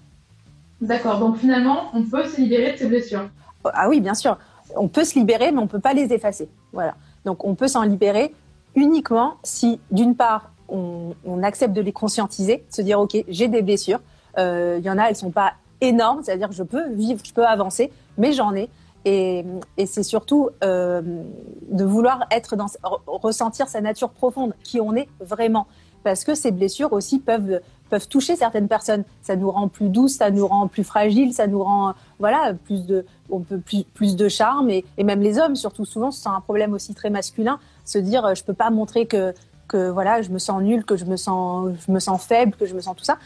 [0.82, 3.30] D'accord, donc finalement, on peut se libérer de ces blessures.
[3.66, 4.38] Ah oui, bien sûr.
[4.76, 6.50] On peut se libérer, mais on ne peut pas les effacer.
[6.74, 6.96] Voilà.
[7.26, 8.34] Donc on peut s'en libérer
[8.76, 13.62] uniquement si, d'une part, on, on, accepte de les conscientiser, se dire ok, j'ai des
[13.62, 14.00] blessures.
[14.38, 17.46] Il y en a, elles sont pas énorme, c'est-à-dire que je peux vivre, je peux
[17.46, 18.70] avancer, mais j'en ai.
[19.06, 19.46] Et,
[19.86, 21.02] c'est surtout euh,
[21.70, 22.68] de vouloir être dans,
[23.08, 25.68] ressentir sa nature profonde, qui on est vraiment.
[26.04, 29.04] Parce que ces blessures aussi peuvent, peuvent toucher certaines personnes.
[29.22, 32.86] Ça nous rend plus douce, ça nous rend plus fragile, ça nous rend, voilà, plus
[32.86, 34.70] de, on peut plus, plus de charme.
[34.70, 38.36] Et, et même les hommes, surtout souvent, c'est un problème aussi très masculin, se dire,
[38.36, 39.34] je peux pas montrer que,
[39.68, 42.66] que voilà, je me sens nulle, que je me sens, je me sens faible, que
[42.66, 43.18] je me sens tout ça.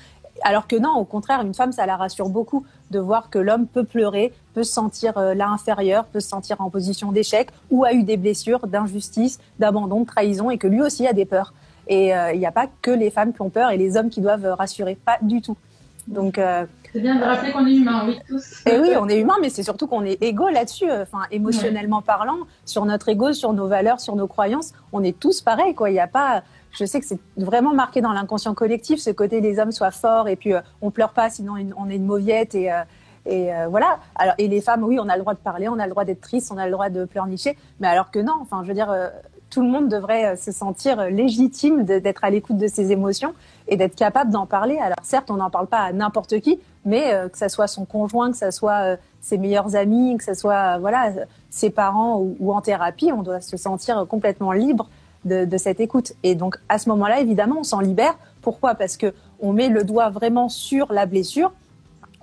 [0.43, 3.67] Alors que non, au contraire, une femme, ça la rassure beaucoup de voir que l'homme
[3.67, 7.83] peut pleurer, peut se sentir euh, là inférieur, peut se sentir en position d'échec ou
[7.85, 11.53] a eu des blessures, d'injustice, d'abandon, de trahison et que lui aussi a des peurs.
[11.87, 14.09] Et euh, il n'y a pas que les femmes qui ont peur et les hommes
[14.09, 15.57] qui doivent rassurer, pas du tout.
[16.07, 18.63] Donc euh, c'est bien de rappeler qu'on est humain, oui tous.
[18.65, 20.89] Et oui, on est humain, mais c'est surtout qu'on est égaux là-dessus.
[20.89, 25.41] Enfin, émotionnellement parlant, sur notre ego, sur nos valeurs, sur nos croyances, on est tous
[25.41, 25.75] pareils.
[25.75, 26.43] Quoi, il n'y a pas
[26.77, 30.27] je sais que c'est vraiment marqué dans l'inconscient collectif, ce côté les hommes soient forts
[30.27, 32.81] et puis euh, on pleure pas sinon on est une mauviette et, euh,
[33.27, 33.99] euh, voilà.
[34.15, 36.05] Alors, et les femmes, oui, on a le droit de parler, on a le droit
[36.05, 38.73] d'être triste, on a le droit de pleurnicher, mais alors que non, enfin, je veux
[38.73, 38.95] dire,
[39.49, 43.33] tout le monde devrait se sentir légitime d'être à l'écoute de ses émotions
[43.67, 44.77] et d'être capable d'en parler.
[44.77, 48.31] Alors certes, on n'en parle pas à n'importe qui, mais que ça soit son conjoint,
[48.31, 51.11] que ça soit ses meilleurs amis, que ça soit voilà
[51.49, 54.87] ses parents ou, en thérapie, on doit se sentir complètement libre
[55.25, 56.13] de, de, cette écoute.
[56.23, 58.17] Et donc à ce moment-là, évidemment, on s'en libère.
[58.41, 58.75] Pourquoi?
[58.75, 61.51] Parce que on met le doigt vraiment sur la blessure.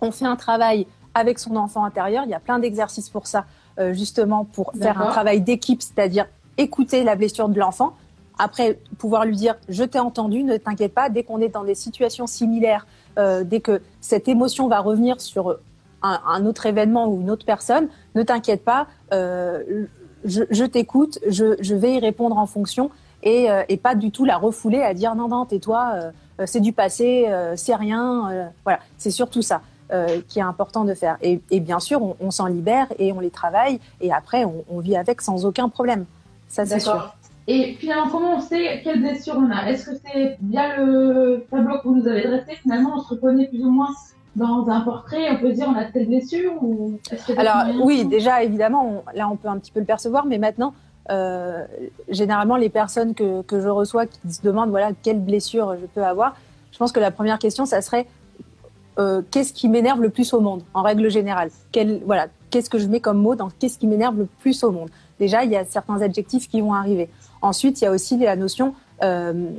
[0.01, 2.25] On fait un travail avec son enfant intérieur.
[2.25, 3.45] Il y a plein d'exercices pour ça,
[3.79, 6.27] euh, justement pour faire un travail d'équipe, c'est-à-dire
[6.59, 7.95] écouter la blessure de l'enfant.
[8.39, 11.09] Après, pouvoir lui dire je t'ai entendu, ne t'inquiète pas.
[11.09, 12.87] Dès qu'on est dans des situations similaires,
[13.19, 15.59] euh, dès que cette émotion va revenir sur
[16.03, 18.89] un, un, autre événement ou une autre personne, ne t'inquiète pas.
[19.13, 19.87] Euh,
[20.25, 22.91] je, je t'écoute, je, je, vais y répondre en fonction
[23.23, 26.11] et, euh, et, pas du tout la refouler à dire non, non, tais-toi, euh,
[26.41, 28.51] euh c'est du passé, euh, c'est rien.
[28.65, 29.63] Voilà, c'est surtout ça
[30.27, 31.19] qui est important de faire.
[31.23, 34.65] Et, et bien sûr, on, on s'en libère et on les travaille et après, on,
[34.69, 36.05] on vit avec sans aucun problème.
[36.49, 37.15] Ça, c'est sûr.
[37.47, 39.71] Et finalement, comment on sait quelle blessure on a?
[39.71, 42.57] Est-ce que c'est via le tableau que vous nous avez dressé?
[42.63, 43.91] Finalement, on se reconnaît plus ou moins
[44.37, 46.99] dans un portrait, on peut dire on a telle blessure ou
[47.37, 50.75] Alors oui, déjà évidemment, là on peut un petit peu le percevoir, mais maintenant,
[51.11, 51.65] euh,
[52.09, 56.05] généralement les personnes que, que je reçois qui se demandent voilà quelle blessure je peux
[56.05, 56.35] avoir,
[56.73, 58.07] je pense que la première question, ça serait
[58.99, 61.51] euh, qu'est-ce qui m'énerve le plus au monde, en règle générale?
[61.73, 64.71] Quel, Voilà, qu'est-ce que je mets comme mot dans qu'est-ce qui m'énerve le plus au
[64.71, 64.89] monde?
[65.19, 67.09] Déjà, il y a certains adjectifs qui vont arriver.
[67.43, 69.51] Ensuite, il y a aussi la notion, euh,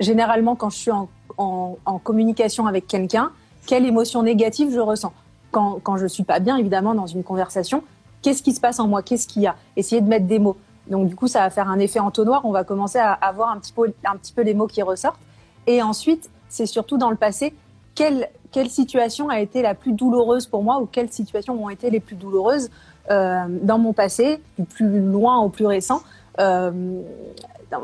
[0.00, 3.30] généralement, quand je suis en, en, en communication avec quelqu'un,
[3.68, 5.12] quelle émotion négative je ressens
[5.50, 7.84] quand, quand je suis pas bien, évidemment, dans une conversation,
[8.22, 9.02] qu'est-ce qui se passe en moi?
[9.02, 9.56] Qu'est-ce qu'il y a?
[9.76, 10.56] Essayer de mettre des mots.
[10.88, 12.40] Donc, du coup, ça va faire un effet entonnoir.
[12.46, 15.20] On va commencer à avoir un petit peu, un petit peu les mots qui ressortent.
[15.66, 17.54] Et ensuite, c'est surtout dans le passé,
[17.94, 21.90] quelle, quelle situation a été la plus douloureuse pour moi ou quelles situations ont été
[21.90, 22.70] les plus douloureuses
[23.10, 26.00] euh, dans mon passé, du plus loin au plus récent.
[26.40, 27.02] Euh,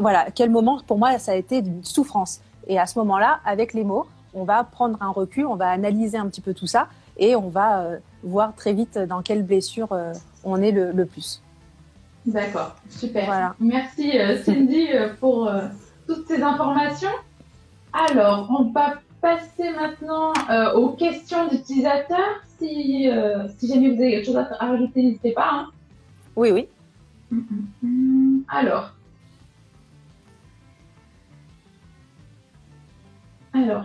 [0.00, 2.40] voilà, quel moment pour moi ça a été d'une souffrance.
[2.68, 6.18] Et à ce moment-là, avec les mots, on va prendre un recul, on va analyser
[6.18, 9.92] un petit peu tout ça et on va euh, voir très vite dans quelle blessure
[9.92, 10.12] euh,
[10.44, 11.42] on est le, le plus.
[12.26, 13.26] D'accord, super.
[13.26, 13.54] Voilà.
[13.60, 14.88] Merci euh, Cindy
[15.20, 15.50] pour
[16.06, 17.10] toutes ces informations.
[17.92, 20.32] Alors, on va passer maintenant
[20.74, 22.42] aux questions d'utilisateurs.
[22.58, 23.08] Si,
[23.58, 25.50] si jamais vous avez quelque chose à, rajouter, n'hésitez pas.
[25.52, 25.70] Hein.
[26.34, 26.68] Oui, oui.
[27.30, 28.44] Hum, hum, hum.
[28.48, 28.94] Alors.
[33.52, 33.84] Alors,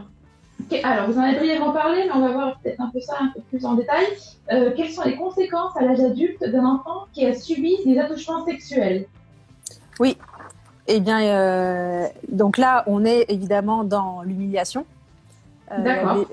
[0.84, 3.32] alors, vous en avez brièvement parlé, mais on va voir peut-être un peu ça un
[3.34, 4.06] peu plus en détail.
[4.52, 8.46] Euh, quelles sont les conséquences à l'âge adulte d'un enfant qui a subi des attouchements
[8.46, 9.06] sexuels?
[10.00, 10.18] Oui.
[10.88, 14.86] Eh bien, euh, donc là, on est évidemment dans l'humiliation.
[15.72, 16.26] Euh, D'accord.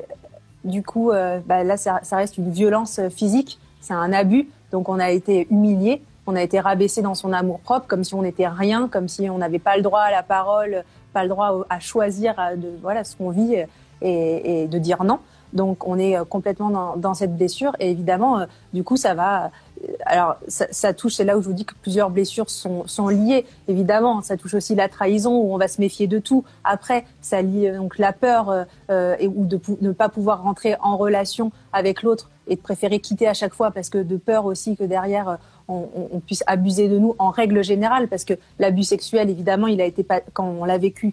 [0.64, 1.12] Du coup,
[1.46, 4.48] bah, là, ça, ça, reste une violence physique, c'est un abus.
[4.72, 8.14] Donc, on a été humilié, on a été rabaissé dans son amour propre, comme si
[8.14, 11.28] on n'était rien, comme si on n'avait pas le droit à la parole, pas le
[11.28, 13.62] droit à choisir de voilà ce qu'on vit
[14.02, 15.18] et, et de dire non.
[15.52, 19.14] Donc on est euh, complètement dans, dans cette blessure et évidemment, euh, du coup, ça
[19.14, 19.46] va.
[19.46, 22.86] Euh, alors ça, ça touche, c'est là où je vous dis que plusieurs blessures sont,
[22.86, 23.46] sont, liées.
[23.68, 26.44] Évidemment, ça touche aussi la trahison où on va se méfier de tout.
[26.64, 31.52] Après, ça lie donc la peur et ou de ne pas pouvoir rentrer en relation
[31.72, 34.84] avec l'autre et de préférer quitter à chaque fois parce que de peur aussi que
[34.84, 39.66] derrière on, on, puisse abuser de nous en règle générale parce que l'abus sexuel, évidemment,
[39.66, 41.12] il a été pas, quand on l'a vécu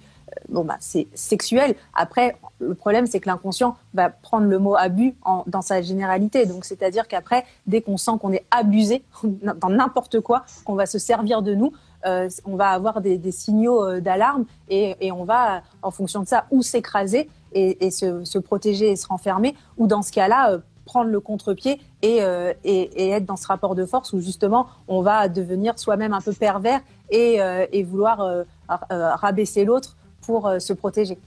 [0.49, 1.75] bon bah c'est sexuel.
[1.93, 5.15] Après, le problème c'est que l'inconscient va prendre le mot abus
[5.47, 6.45] dans sa généralité.
[6.45, 10.99] Donc c'est-à-dire qu'après, dès qu'on sent qu'on est abusé dans n'importe quoi, qu'on va se
[10.99, 11.71] servir de nous,
[12.05, 16.45] euh, on va avoir des, signaux euh, d'alarme et, on va, en fonction de ça,
[16.51, 21.19] ou s'écraser et, se, protéger et se renfermer, ou dans ce cas-là, euh, prendre le
[21.19, 26.19] contre-pied et, être dans ce rapport de force où justement on va devenir soi-même un
[26.19, 31.17] peu pervers et, vouloir rabaisser l'autre pour euh, se protéger.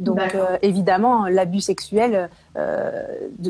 [0.00, 3.02] Donc euh, évidemment, l'abus sexuel, euh,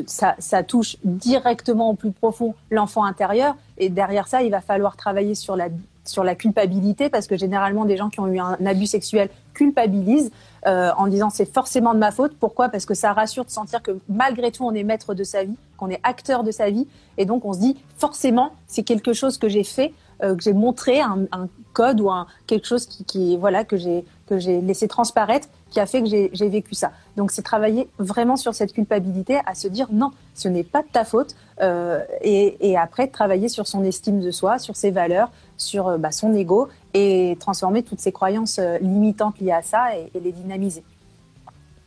[0.05, 3.55] ça, ça, touche directement au plus profond l'enfant intérieur.
[3.77, 5.69] Et derrière ça, il va falloir travailler sur la,
[6.03, 10.31] sur la culpabilité, parce que généralement, des gens qui ont eu un abus sexuel culpabilisent
[10.67, 12.33] euh, en disant c'est forcément de ma faute.
[12.37, 12.67] Pourquoi?
[12.67, 15.55] Parce que ça rassure de sentir que malgré tout, on est maître de sa vie,
[15.77, 16.85] qu'on est acteur de sa vie.
[17.17, 20.53] Et donc, on se dit forcément, c'est quelque chose que j'ai fait, euh, que j'ai
[20.53, 24.61] montré, un, un, code ou un, quelque chose qui, qui voilà, que j'ai que j'ai
[24.61, 26.91] laissé transparaître qui a fait que j'ai vécu ça.
[27.15, 30.87] Donc c'est travailler vraiment sur cette culpabilité, à se dire non, ce n'est pas de
[30.91, 35.31] ta faute, euh, et, et, après travailler sur son estime de soi, sur ses valeurs,
[35.57, 40.11] sur euh, bah, son ego, et transformer toutes ces croyances limitantes liées à ça et,
[40.13, 40.83] et les dynamiser.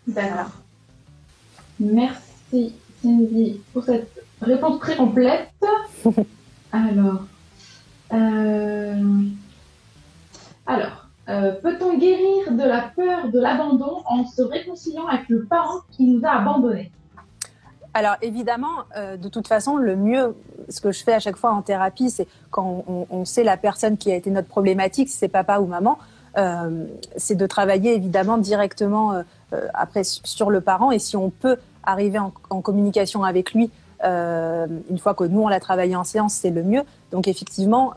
[0.06, 0.50] D'accord.
[1.78, 5.48] Merci Cindy pour cette réponse très complète.
[6.72, 7.22] Alors,
[8.14, 9.22] euh...
[10.66, 11.04] alors.
[11.28, 16.04] Euh, peut-on guérir de la peur de l'abandon en se réconciliant avec le parent qui
[16.04, 16.90] nous a abandonnés?
[17.94, 20.36] Alors évidemment, euh, de toute façon, le mieux,
[20.68, 23.96] ce que je fais à chaque fois en thérapie, c'est quand on, sait la personne
[23.96, 25.98] qui a été notre problématique, si c'est papa ou maman,
[27.16, 29.22] c'est de travailler évidemment directement
[29.72, 33.70] après sur le parent et si on peut arriver en communication avec lui
[34.04, 36.82] euh, une fois que nous on l'a travaillé en séance, c'est le mieux.
[37.10, 37.94] Donc effectivement,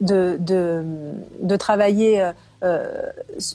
[0.00, 2.32] de, de, travailler euh,
[2.64, 3.06] euh,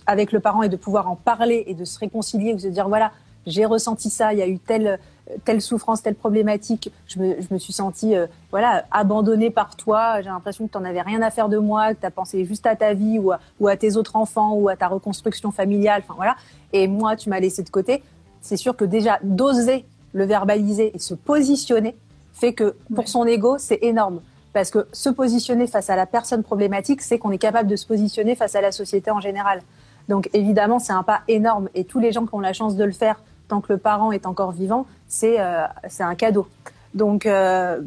[0.06, 2.88] avec le parent et de pouvoir en parler et de se réconcilier ou se dire
[2.88, 3.12] voilà,
[3.46, 5.00] j'ai ressenti ça, il y a eu telle,
[5.44, 8.16] telle souffrance, telle problématique, je me, je me suis sentie
[8.50, 11.94] voilà, abandonnée par toi, j'ai l'impression que tu n'en avais rien à faire de moi,
[11.94, 14.76] que tu as pensé juste à ta vie ou à, tes autres enfants ou à
[14.76, 16.36] ta reconstruction familiale, voilà,
[16.74, 18.04] et moi tu m'as laissé de côté.
[18.42, 19.86] C'est sûr que déjà d'oser
[20.18, 21.96] le verbaliser et se positionner
[22.34, 24.22] fait que pour son ego, c'est énorme.
[24.52, 27.86] Parce que se positionner face à la personne problématique, c'est qu'on est capable de se
[27.86, 29.62] positionner face à la société en général.
[30.10, 31.70] Donc évidemment, c'est un pas énorme.
[31.76, 34.12] Et tous les gens qui ont la chance de le faire tant que le parent
[34.12, 35.66] est encore vivant, c'est euh,
[36.00, 36.48] un cadeau.
[36.96, 37.80] Donc euh,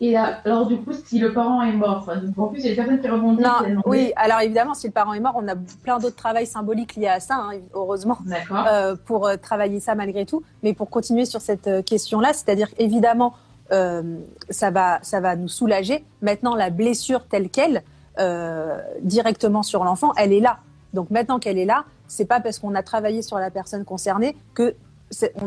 [0.00, 2.06] Et alors, du coup, si le parent est mort,
[2.36, 3.46] en plus, il y a des personnes qui rebondissent.
[3.46, 6.96] Non, oui, alors évidemment, si le parent est mort, on a plein d'autres travails symboliques
[6.96, 8.18] liés à ça, hein, heureusement,
[8.50, 10.42] euh, pour euh, travailler ça malgré tout.
[10.62, 13.34] Mais pour continuer sur cette euh, question-là, c'est-à-dire évidemment,
[13.72, 14.18] euh,
[14.50, 16.04] ça, va, ça va nous soulager.
[16.22, 17.82] Maintenant, la blessure telle qu'elle,
[18.18, 20.58] euh, directement sur l'enfant, elle est là.
[20.94, 24.36] Donc maintenant qu'elle est là, c'est pas parce qu'on a travaillé sur la personne concernée
[24.54, 24.74] que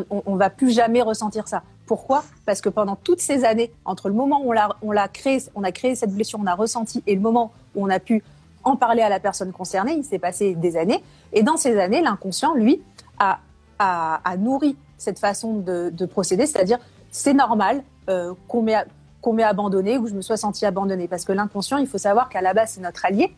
[0.09, 1.63] on, on, va plus jamais ressentir ça.
[1.89, 2.23] Pourquoi?
[2.45, 5.71] Parce que pendant toutes ces années, entre le moment où on l'a créé, on a
[5.71, 8.21] créé cette blessure, on a ressenti, et le moment où on a pu
[8.63, 11.03] en parler à la personne concernée, il s'est passé des années.
[11.33, 12.79] Et dans ces années, l'inconscient, lui,
[13.17, 13.39] a,
[13.79, 16.77] a, a nourri cette façon de, de procéder, c'est-à-dire
[17.09, 18.85] c'est normal euh, qu'on m'ait
[19.21, 21.07] qu'on m'ait abandonné ou je me sois sentie abandonnée.
[21.07, 23.35] Parce que l'inconscient, il faut savoir qu'à la base, c'est notre allié.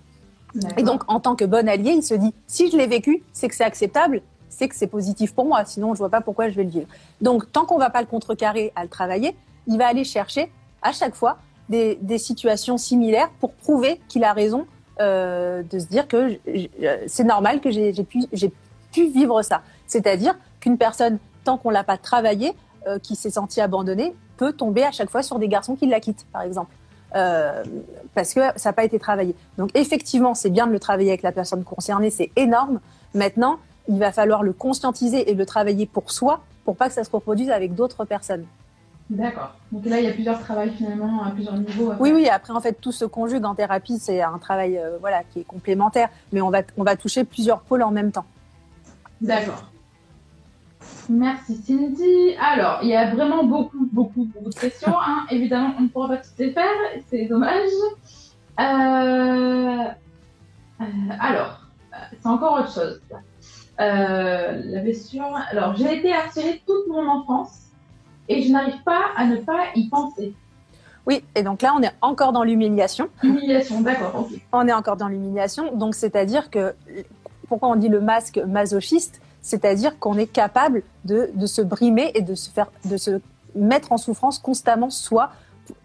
[0.76, 3.48] Et donc, en tant que bon allié, il se dit, si je l'ai vécu, c'est
[3.48, 4.22] que c'est acceptable
[4.68, 5.66] que c'est positif pour moi.
[5.66, 6.88] Sinon, je vois pas pourquoi je vais le vivre.
[7.22, 9.36] Donc, tant qu'on va pas le contrecarrer à le travailler,
[9.68, 11.38] il va aller chercher à chaque fois
[11.70, 14.66] des, situations similaires pour prouver qu'il a raison
[15.00, 16.38] euh, de se dire que
[17.08, 18.26] c'est normal que j'ai pu,
[18.92, 19.62] pu vivre ça.
[19.88, 22.54] C'est-à-dire qu'une personne, tant qu'on l'a pas travaillé,
[22.88, 26.00] euh, qui s'est sentie abandonnée, peut tomber à chaque fois sur des garçons qui la
[26.00, 26.76] quittent, par exemple.
[27.16, 27.64] Euh,
[28.16, 29.36] parce que ça n'a pas été travaillé.
[29.58, 32.80] Donc effectivement, c'est bien de le travailler avec la personne concernée, c'est énorme.
[33.14, 37.04] Maintenant, il va falloir le conscientiser et le travailler pour soi pour pas que ça
[37.04, 38.46] se reproduise avec d'autres personnes.
[39.10, 39.56] D'accord.
[39.72, 41.92] Donc là, il y a plusieurs travails finalement à plusieurs niveaux.
[42.00, 42.30] Oui, oui.
[42.30, 44.00] Après, en fait, tout se conjugue en thérapie.
[44.00, 47.60] C'est un travail, euh, voilà, qui est complémentaire, mais on va, on va toucher plusieurs
[47.62, 48.26] pôles en même temps.
[49.20, 49.70] D'accord.
[51.10, 52.36] Merci Cindy.
[52.40, 54.96] Alors, il y a vraiment beaucoup, beaucoup, beaucoup de questions.
[54.98, 55.26] Hein.
[55.32, 56.64] Évidemment, on ne pourra pas toutes les faire.
[57.10, 57.70] C'est dommage.
[58.60, 58.64] Euh,
[60.80, 60.84] euh,
[61.20, 61.68] alors,
[62.22, 63.02] c'est encore autre chose.
[63.82, 65.24] Euh, la question.
[65.50, 67.72] Alors, j'ai été harcelée toute mon enfance
[68.30, 70.36] et je n'arrive pas à ne pas y penser.
[71.08, 73.10] Oui, et donc là, on est encore dans l'humiliation.
[73.24, 74.30] Humiliation, d'accord.
[74.52, 75.76] On est encore dans l'humiliation.
[75.76, 76.76] Donc, c'est-à-dire que,
[77.50, 79.20] pourquoi on dit le masque masochiste?
[79.42, 83.20] C'est-à-dire qu'on est capable de, de, se brimer et de se, faire, de se
[83.56, 85.32] mettre en souffrance constamment soi.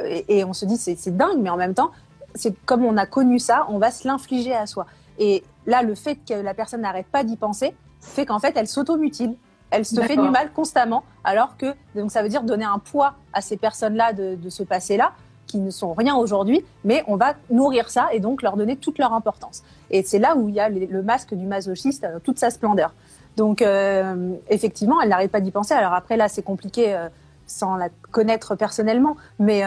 [0.04, 1.92] Et, et on se dit, c'est dingue, mais en même temps,
[2.34, 4.84] c'est comme on a connu ça, on va se l'infliger à soi.
[5.18, 7.74] Et là, le fait que la personne n'arrête pas d'y penser,
[8.06, 9.34] fait qu'en fait, elle s'automutile.
[9.70, 13.14] Elle se fait du mal constamment, alors que donc ça veut dire donner un poids
[13.32, 15.12] à ces personnes-là de, ce passé-là
[15.46, 18.98] qui ne sont rien aujourd'hui, mais on va nourrir ça et donc leur donner toute
[18.98, 19.62] leur importance.
[19.90, 22.92] Et c'est là où il y a le masque du masochiste, euh, toute sa splendeur.
[23.36, 25.74] Donc euh, effectivement, elle n'arrête pas d'y penser.
[25.74, 27.08] Alors après là, c'est compliqué euh,
[27.46, 29.62] sans la connaître personnellement, mais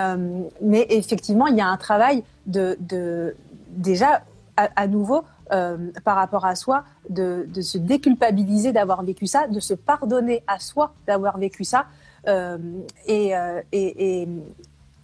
[0.62, 3.36] mais effectivement, il y a un travail de, de
[3.70, 4.22] déjà
[4.58, 9.74] à nouveau euh, par rapport à soi, de, se déculpabiliser d'avoir vécu ça, de se
[9.74, 11.86] pardonner à soi d'avoir vécu ça,
[12.28, 12.58] euh,
[13.10, 14.28] euh, et, et,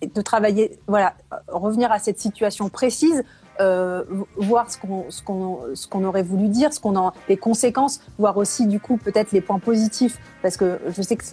[0.07, 1.15] de travailler, voilà,
[1.47, 3.23] revenir à cette situation précise,
[3.59, 4.03] euh,
[4.37, 8.01] voir ce qu'on ce qu'on ce qu'on aurait voulu dire, ce qu'on en les conséquences,
[8.17, 10.19] voir aussi du coup peut-être les points positifs.
[10.41, 11.23] Parce que je sais que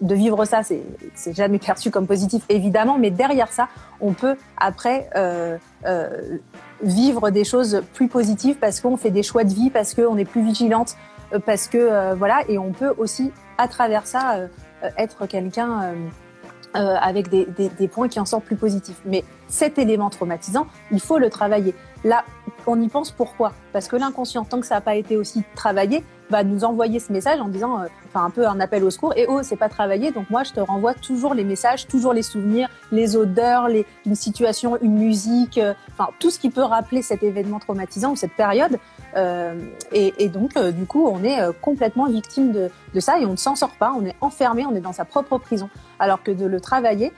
[0.00, 0.82] de vivre ça c'est
[1.14, 3.68] c'est jamais perçu comme positif évidemment, mais derrière ça
[4.00, 6.38] on peut après euh, euh,
[6.82, 10.24] vivre des choses plus positives parce qu'on fait des choix de vie, parce qu'on est
[10.24, 10.96] plus vigilante,
[11.32, 14.48] euh, parce que euh, voilà, et on peut aussi à travers ça
[14.96, 15.92] être quelqu'un
[16.74, 19.00] avec des, des, des, points qui en sortent plus positifs.
[19.04, 21.74] Mais cet élément traumatisant, il faut le travailler.
[22.04, 22.24] Là,
[22.66, 23.52] on y pense pourquoi?
[23.72, 27.12] Parce que l'inconscient, tant que ça n'a pas été aussi travaillé, va nous envoyer ce
[27.12, 29.68] message en disant, euh, enfin un peu un appel au secours, et oh, c'est pas
[29.68, 33.84] travaillé, donc moi je te renvoie toujours les messages, toujours les souvenirs, les odeurs, les,
[34.06, 38.16] une situation, une musique, euh, enfin tout ce qui peut rappeler cet événement traumatisant ou
[38.16, 38.78] cette période.
[39.16, 39.54] Euh,
[39.92, 43.36] et, et, donc du coup, on est complètement victime de, de, ça et on ne
[43.36, 45.68] s'en sort pas, on est enfermé, on est dans sa propre prison.
[45.98, 47.12] Alors que de le travailler,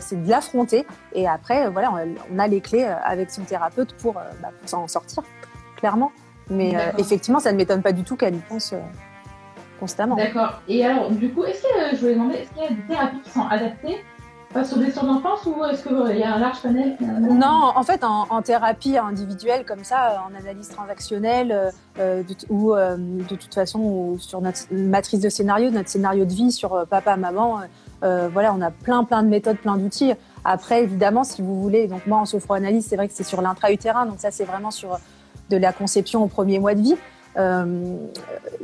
[0.00, 1.92] c'est de l'affronter et après, voilà,
[2.30, 5.22] on, a les clés avec son thérapeute pour, bah, pour s'en sortir,
[5.76, 6.12] clairement.
[6.50, 8.78] Mais euh, effectivement, ça ne m'étonne pas du tout qu'elle y pense euh,
[9.78, 10.16] constamment.
[10.16, 10.60] D'accord.
[10.68, 13.20] Et alors, du coup, est-ce que je voulais demander, est-ce qu'il y a des thérapies
[13.20, 14.04] qui sont adaptées
[14.52, 18.42] face aux blessures ou est-ce qu'il y a un large panel Non, en fait, en,
[18.42, 24.72] thérapie individuelle comme ça, en analyse transactionnelle euh, ou de toute façon ou sur notre
[24.72, 27.60] matrice de scénario, notre scénario de vie sur papa, maman,
[28.00, 30.14] voilà, on a plein, plein de méthodes, plein d'outils.
[30.44, 34.06] Après, évidemment, si vous voulez, donc moi en sophroanalyse, c'est vrai que c'est sur l'intra-utérin,
[34.06, 34.98] donc ça c'est vraiment sur
[35.50, 36.96] de la conception au premier mois de vie.
[37.36, 38.06] Euh,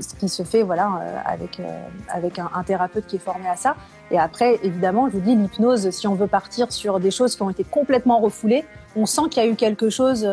[0.01, 1.65] ce qui se fait voilà euh, avec euh,
[2.09, 3.77] avec un, thérapeute qui est formé à ça
[4.11, 7.43] et après évidemment je vous dis l'hypnose si on veut partir sur des choses qui
[7.43, 8.65] ont été complètement refoulées
[8.97, 10.27] on sent qu'il y a eu quelque chose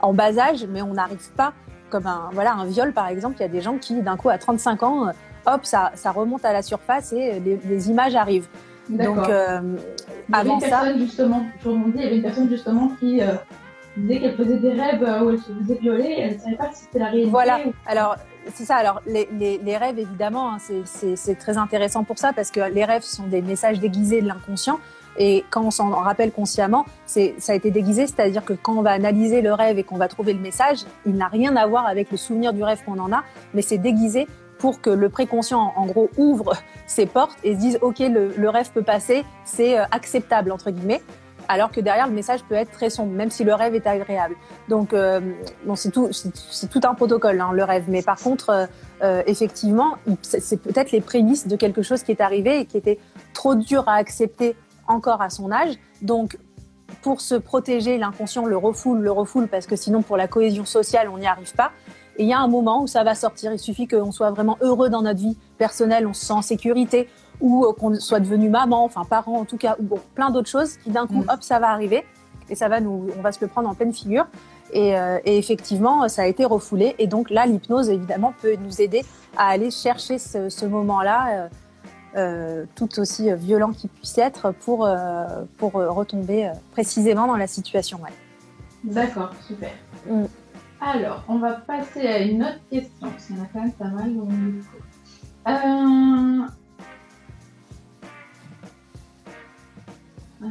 [0.00, 1.54] en bas âge mais on n'arrive pas
[1.88, 4.28] comme un voilà un viol par exemple il y a des gens qui d'un coup
[4.28, 5.06] à 35 ans
[5.46, 8.48] hop ça ça remonte à la surface et les, les images arrivent
[8.90, 9.18] Donc,
[10.30, 10.68] avant ça.
[10.68, 13.20] Personne, justement, je il y avait une personne justement qui
[13.96, 16.70] disait qu'elle faisait des rêves où elle se faisait violer et elle ne savait pas
[16.72, 17.30] si c'était la réalité.
[17.30, 17.60] Voilà.
[17.86, 18.16] Alors,
[18.54, 18.76] c'est ça.
[18.76, 19.28] Alors, les,
[19.62, 23.42] les, rêves, évidemment, hein, c'est très intéressant pour ça parce que les rêves sont des
[23.42, 24.80] messages déguisés de l'inconscient.
[25.18, 28.82] Et quand on s'en rappelle consciemment, c'est, ça a été déguisé, c'est-à-dire que quand on
[28.82, 31.86] va analyser le rêve et qu'on va trouver le message, il n'a rien à voir
[31.86, 33.22] avec le souvenir du rêve qu'on en a,
[33.52, 34.26] mais c'est déguisé
[34.56, 36.54] pour que le préconscient, en gros, ouvre
[36.86, 40.70] ses portes et se dise, OK, le, le rêve peut passer, c'est euh, acceptable, entre
[40.70, 41.02] guillemets
[41.48, 44.36] alors que derrière le message peut être très sombre, même si le rêve est agréable.
[44.68, 45.20] Donc, euh,
[45.64, 47.84] bon, c'est tout, c'est tout un protocole hein, le rêve.
[47.88, 48.66] Mais par contre, euh,
[49.02, 52.98] euh, effectivement, c'est peut-être les prémices de quelque chose qui est arrivé et qui était
[53.32, 55.74] trop dur à accepter encore à son âge.
[56.00, 56.38] Donc,
[57.02, 61.08] pour se protéger, l'inconscient le refoule, le refoule parce que sinon, pour la cohésion sociale,
[61.08, 61.72] on n'y arrive pas.
[62.18, 63.52] Et il y a un moment où ça va sortir.
[63.52, 67.08] Il suffit qu'on soit vraiment heureux dans notre vie personnelle, on se sent en sécurité,
[67.42, 70.48] ou euh, qu'on soit devenu maman, enfin parent en tout cas, ou bon, plein d'autres
[70.48, 71.28] choses qui d'un coup, mm.
[71.28, 72.04] hop, ça va arriver
[72.48, 74.26] et ça va nous, on va se le prendre en pleine figure.
[74.72, 76.94] Et, euh, et effectivement, ça a été refoulé.
[76.98, 79.04] Et donc là, l'hypnose, évidemment, peut nous aider
[79.36, 81.48] à aller chercher ce, ce moment-là, euh,
[82.16, 84.88] euh tout aussi violent qu'il puisse être, pour,
[85.58, 88.00] pour retomber précisément dans la situation.
[88.02, 88.12] Ouais.
[88.84, 89.72] D'accord, super.
[90.08, 90.24] Mm.
[90.80, 94.16] Alors, on va passer à une autre question, parce qu'on a quand même pas mal
[94.16, 94.62] dans le
[100.42, 100.48] euh,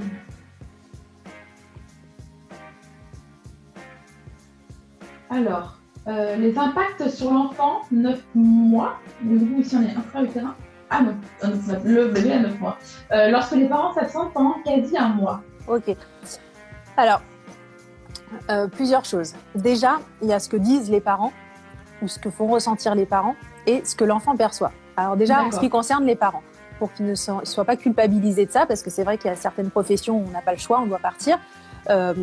[5.29, 5.77] Alors,
[6.07, 8.99] euh, les impacts sur l'enfant, 9 mois.
[9.21, 10.55] Du coup, ici, on est intra-utérin.
[10.89, 11.15] Ah non,
[11.85, 12.77] le bébé à 9 mois.
[13.11, 15.41] Euh, lorsque les parents s'absentent pendant quasi un mois.
[15.67, 15.95] Ok.
[16.97, 17.21] Alors,
[18.49, 19.33] euh, plusieurs choses.
[19.55, 21.31] Déjà, il y a ce que disent les parents,
[22.01, 23.35] ou ce que font ressentir les parents,
[23.67, 24.71] et ce que l'enfant perçoit.
[24.97, 26.43] Alors déjà, en ce qui concerne les parents,
[26.81, 29.35] pour qu'ils ne soient pas culpabilisés de ça, parce que c'est vrai qu'il y a
[29.35, 31.37] certaines professions où on n'a pas le choix, on doit partir.
[31.91, 32.15] Euh,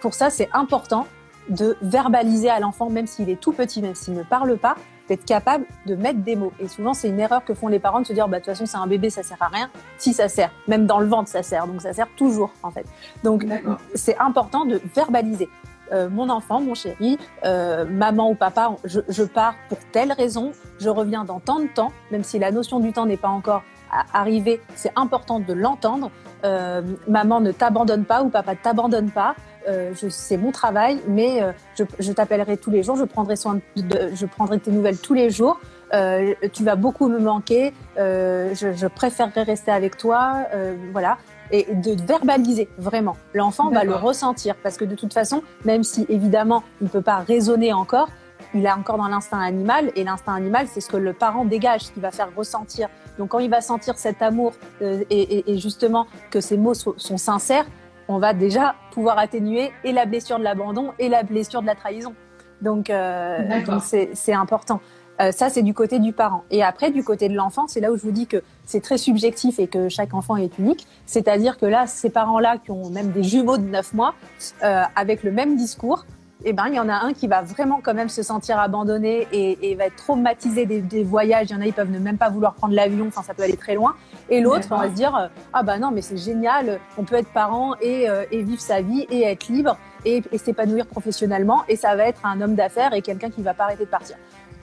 [0.00, 1.06] pour ça, c'est important
[1.48, 4.74] de verbaliser à l'enfant, même s'il est tout petit, même s'il ne parle pas,
[5.08, 6.52] d'être capable de mettre des mots.
[6.58, 8.52] Et souvent, c'est une erreur que font les parents de se dire, bah, de toute
[8.52, 9.70] façon, c'est un bébé, ça sert à rien.
[9.96, 10.50] Si, ça sert.
[10.66, 11.68] Même dans le ventre, ça sert.
[11.68, 12.86] Donc, ça sert toujours, en fait.
[13.22, 13.46] Donc,
[13.94, 15.48] c'est important de verbaliser.
[15.92, 20.50] Euh, mon enfant, mon chéri, euh, maman ou papa, je, je, pars pour telle raison,
[20.80, 23.62] je reviens dans tant de temps, même si la notion du temps n'est pas encore
[24.12, 26.10] arriver, c'est important de l'entendre.
[26.44, 29.34] Euh, maman ne t'abandonne pas ou papa ne t'abandonne pas.
[29.68, 33.60] Euh, c'est mon travail, mais euh, je, je t'appellerai tous les jours, je prendrai soin
[33.76, 35.60] de, je prendrai tes nouvelles tous les jours.
[35.92, 40.46] Euh, tu vas beaucoup me manquer, euh, je, je, préférerais rester avec toi,
[40.92, 41.18] voilà.
[41.52, 43.16] Et de verbaliser vraiment.
[43.34, 47.02] L'enfant va le ressentir parce que de toute façon, même si évidemment il ne peut
[47.02, 48.08] pas raisonner encore,
[48.54, 51.82] il est encore dans l'instinct animal et l'instinct animal, c'est ce que le parent dégage,
[51.82, 52.88] ce qui va faire ressentir.
[53.18, 57.66] Donc quand il va sentir cet amour euh, et, justement que ces mots sont, sincères,
[58.08, 61.74] on va déjà pouvoir atténuer et la blessure de l'abandon et la blessure de la
[61.74, 62.14] trahison.
[62.60, 63.38] Donc euh,
[63.82, 64.80] c'est important.
[65.20, 66.44] Euh, ça, c'est du côté du parent.
[66.50, 68.96] Et après, du côté de l'enfant, c'est là où je vous dis que c'est très
[68.96, 70.86] subjectif et que chaque enfant est unique.
[71.04, 74.14] C'est-à-dire que là, ces parents-là qui ont même des jumeaux de 9 mois,
[74.62, 76.06] avec le même discours,
[76.44, 79.26] eh ben, il y en a un qui va vraiment quand même se sentir abandonné
[79.32, 81.48] et, et va être traumatisé des, des, voyages.
[81.50, 83.06] Il y en a, ils peuvent ne même pas vouloir prendre l'avion.
[83.08, 83.94] Enfin, ça peut aller très loin.
[84.30, 86.80] Et l'autre, on va se dire, euh, ah bah non, mais c'est génial.
[86.96, 90.38] On peut être parent et, euh, et, vivre sa vie et être libre et, et
[90.38, 91.62] s'épanouir professionnellement.
[91.68, 94.16] Et ça va être un homme d'affaires et quelqu'un qui va pas arrêter de partir.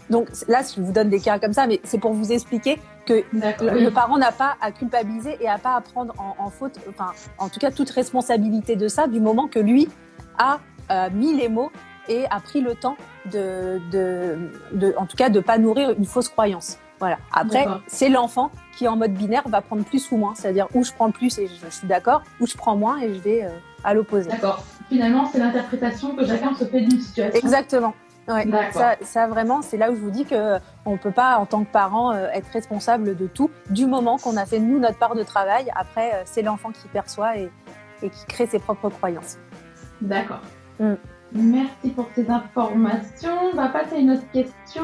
[0.10, 3.24] Donc là, je vous donne des cas comme ça, mais c'est pour vous expliquer que
[3.34, 7.12] le, parent n'a pas à culpabiliser et à pas à prendre en, en faute, enfin,
[7.38, 9.90] en tout cas, toute responsabilité de ça du moment que lui
[10.38, 10.60] a
[10.92, 11.72] euh, mis les mots
[12.10, 14.38] et a pris le temps de, de,
[14.72, 16.78] de, en tout cas, de pas nourrir une fausse croyance.
[17.00, 17.18] Voilà.
[17.32, 20.34] Après, c'est l'enfant qui, en mode binaire, va prendre plus ou moins.
[20.36, 23.20] C'est-à-dire où je prends plus et je, suis d'accord, où je prends moins et je
[23.20, 23.50] vais euh,
[23.84, 24.30] à l'opposé.
[24.30, 24.64] D'accord.
[24.90, 27.38] Finalement, c'est l'interprétation que chacun se fait d'une situation.
[27.38, 27.94] Exactement.
[28.28, 28.46] Ouais.
[28.74, 31.64] Ça, ça, vraiment, c'est là où je vous dis que on peut pas, en tant
[31.64, 33.50] que parent, euh, être responsable de tout.
[33.70, 37.38] Du moment qu'on a fait nous notre part de travail, après, c'est l'enfant qui perçoit
[37.38, 37.50] et,
[38.02, 39.38] et qui crée ses propres croyances.
[40.02, 40.42] D'accord.
[40.80, 40.94] Mm.
[41.34, 43.52] Merci pour ces informations.
[43.54, 44.84] On va passer à une autre question.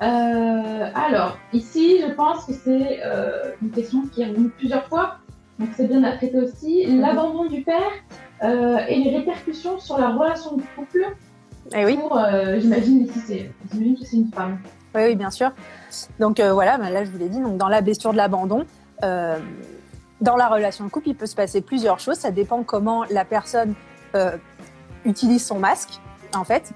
[0.00, 5.16] Euh, alors, ici, je pense que c'est euh, une question qui est revenue plusieurs fois,
[5.58, 6.86] donc c'est bien à aussi.
[6.86, 7.00] Mm-hmm.
[7.00, 7.90] L'abandon du père
[8.44, 11.04] euh, et les répercussions sur la relation de couple.
[11.74, 11.98] Eh oui.
[12.60, 14.58] j'imagine ici, c'est, que c'est une femme.
[14.94, 15.50] Oui, oui, bien sûr.
[16.18, 18.64] Donc voilà, bah, là je vous l'ai dit, donc dans la blessure de l'abandon,
[19.02, 22.16] dans la relation de couple, il peut se passer plusieurs choses.
[22.16, 23.74] Ça dépend comment la personne
[25.04, 26.00] utilise son masque,
[26.34, 26.72] en fait,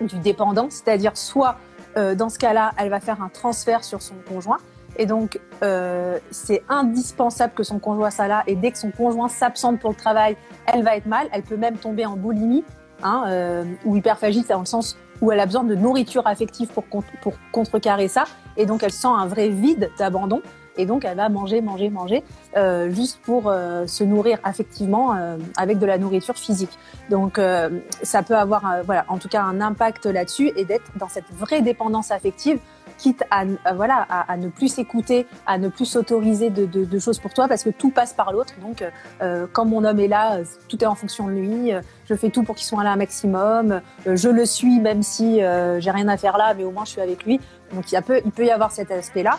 [0.00, 1.56] du dépendant, c'est-à-dire soit
[1.96, 4.58] euh, dans ce cas-là, elle va faire un transfert sur son conjoint,
[4.98, 8.42] Et donc, euh, c'est indispensable que son conjoint soit là.
[8.46, 10.36] Et dès que son conjoint s'absente pour le travail,
[10.66, 11.28] elle va être mal.
[11.32, 12.64] Elle peut même tomber en boulimie
[13.02, 16.84] hein, euh, ou hyperphagie, dans le sens où elle a besoin de nourriture affective pour,
[16.84, 18.24] pour contrecarrer ça.
[18.56, 20.42] Et donc, elle sent un vrai vide d'abandon.
[20.76, 22.22] Et donc, elle va manger, manger, manger,
[22.56, 26.78] euh, juste pour euh, se nourrir affectivement euh, avec de la nourriture physique.
[27.10, 27.70] Donc, euh,
[28.02, 31.30] ça peut avoir, euh, voilà, en tout cas, un impact là-dessus et d'être dans cette
[31.32, 32.58] vraie dépendance affective
[32.96, 33.44] quitte à,
[33.74, 37.48] voilà, à, ne plus s'écouter, à ne plus s'autoriser de, de, de, choses pour toi,
[37.48, 38.54] parce que tout passe par l'autre.
[38.60, 38.84] Donc,
[39.22, 40.38] euh, quand mon homme est là,
[40.68, 41.72] tout est en fonction de lui.
[42.08, 43.80] Je fais tout pour qu'il soit là un maximum.
[44.06, 46.90] je le suis, même si euh, j'ai rien à faire là, mais au moins je
[46.90, 47.40] suis avec lui.
[47.72, 49.38] Donc, il, il peut y avoir cet aspect-là.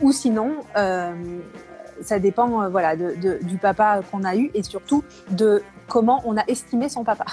[0.00, 1.12] Ou sinon, euh,
[2.02, 6.44] ça dépend, voilà, de, du papa qu'on a eu et surtout de comment on a
[6.46, 7.24] estimé son papa.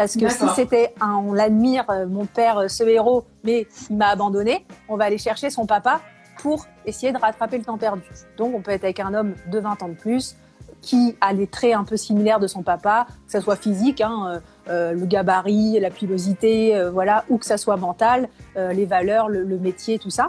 [0.00, 3.96] Parce que si c'était un, on l'admire, euh, mon père, euh, ce héros, mais il
[3.96, 6.00] m'a abandonné, on va aller chercher son papa
[6.40, 8.02] pour essayer de rattraper le temps perdu.
[8.36, 10.36] Donc on peut être avec un homme de 20 ans de plus
[10.80, 14.40] qui a les traits un peu similaires de son papa, que ça soit physique, hein,
[14.68, 19.28] euh, le gabarit, la pilosité, euh, voilà, ou que ça soit mental, euh, les valeurs,
[19.28, 20.28] le, le, métier, tout ça.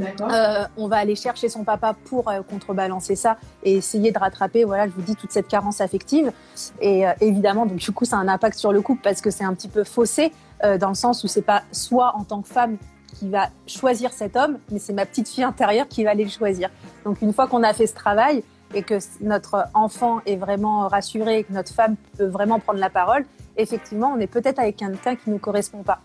[0.00, 4.64] Euh, on va aller chercher son papa pour euh, contrebalancer ça et essayer de rattraper,
[4.64, 6.32] voilà, je vous dis, toute cette carence affective.
[6.80, 9.30] Et euh, évidemment, donc du coup, ça a un impact sur le couple parce que
[9.30, 10.32] c'est un petit peu faussé
[10.80, 12.78] dans le sens où c'est pas soit en tant que femme
[13.14, 16.30] qui va choisir cet homme, mais c'est ma petite fille intérieure qui va aller le
[16.30, 16.68] choisir.
[17.04, 18.42] Donc une fois qu'on a fait ce travail
[18.74, 22.90] et que notre enfant est vraiment rassuré et que notre femme peut vraiment prendre la
[22.90, 23.24] parole,
[23.56, 26.00] effectivement, on est peut-être avec quelqu'un qui ne correspond pas.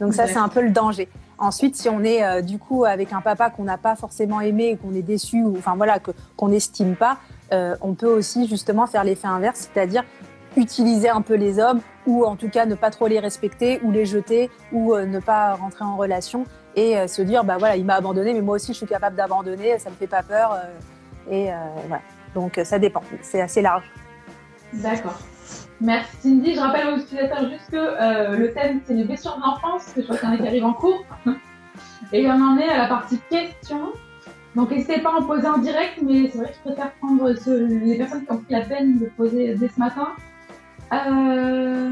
[0.00, 1.08] Donc ça, c'est un peu le danger.
[1.40, 4.78] Ensuite, si on est euh, du coup avec un papa qu'on n'a pas forcément aimé,
[4.80, 5.98] qu'on est déçu, ou enfin voilà,
[6.36, 7.16] qu'on n'estime pas,
[7.52, 10.04] euh, on peut aussi justement faire l'effet inverse, c'est-à-dire
[10.56, 13.90] utiliser un peu les hommes, ou en tout cas ne pas trop les respecter, ou
[13.90, 16.44] les jeter, ou euh, ne pas rentrer en relation,
[16.76, 19.16] et euh, se dire bah voilà, il m'a abandonné, mais moi aussi je suis capable
[19.16, 21.50] d'abandonner, ça me fait pas peur, euh, et
[21.86, 22.02] voilà.
[22.34, 23.84] Donc ça dépend, c'est assez large.
[24.72, 25.18] D'accord.
[25.80, 26.54] Merci Cindy.
[26.54, 30.02] Je rappelle aux utilisateurs juste que euh, le thème c'est les blessures de l'enfance, que
[30.02, 31.04] je crois qu'il y en a qui arrivent en cours.
[32.12, 33.92] Et on en est à la partie questions.
[34.56, 37.30] Donc n'hésitez pas à en poser en direct, mais c'est vrai que je préfère prendre
[37.30, 40.08] les personnes qui ont pris la peine de poser dès ce matin.
[40.92, 41.90] Euh...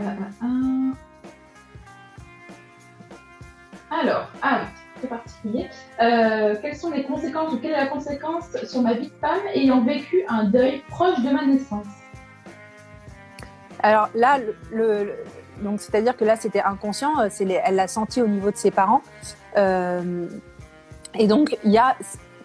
[0.00, 0.90] Euh,
[3.90, 4.62] Alors, ah
[5.06, 5.68] particulier.
[6.00, 9.40] Euh, quelles sont les conséquences ou quelle est la conséquence sur ma vie de femme
[9.54, 11.86] ayant vécu un deuil proche de ma naissance
[13.82, 14.38] Alors là,
[14.70, 15.14] le,
[15.60, 18.70] donc c'est-à-dire que là c'était inconscient, euh, c'est elle l'a senti au niveau de ses
[18.70, 19.02] parents.
[19.56, 20.26] Euh,
[21.18, 21.96] et donc il y a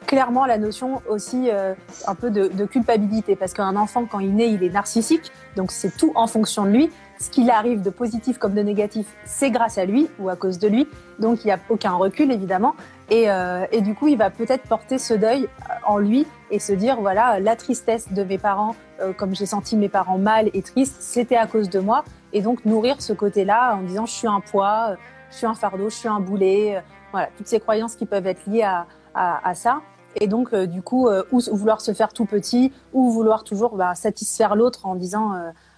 [0.08, 1.76] clairement la notion aussi euh,
[2.08, 5.72] un peu de, de culpabilité parce qu'un enfant quand il naît il est narcissique donc
[5.72, 6.90] c'est tout en fonction de lui
[7.20, 10.60] ce qu'il arrive de positif comme de négatif, c'est grâce à lui ou à cause
[10.60, 10.88] de lui.
[11.20, 12.76] Donc il n'y a aucun recul évidemment.
[13.10, 15.48] Et, euh, et du coup, il va peut-être porter ce deuil
[15.86, 19.78] en lui et se dire voilà, la tristesse de mes parents, euh, comme j'ai senti
[19.78, 22.04] mes parents mal et tristes, c'était à cause de moi.
[22.34, 24.96] Et donc nourrir ce côté-là en disant je suis un poids,
[25.32, 26.78] je suis un fardeau, je suis un boulet.
[26.78, 26.82] Euh,
[27.12, 28.86] voilà, toutes ces croyances qui peuvent être liées à,
[29.16, 29.82] à, à ça.
[30.20, 33.76] Et donc, euh, du coup, euh, ou vouloir se faire tout petit, ou vouloir toujours
[33.76, 35.34] bah, satisfaire l'autre en disant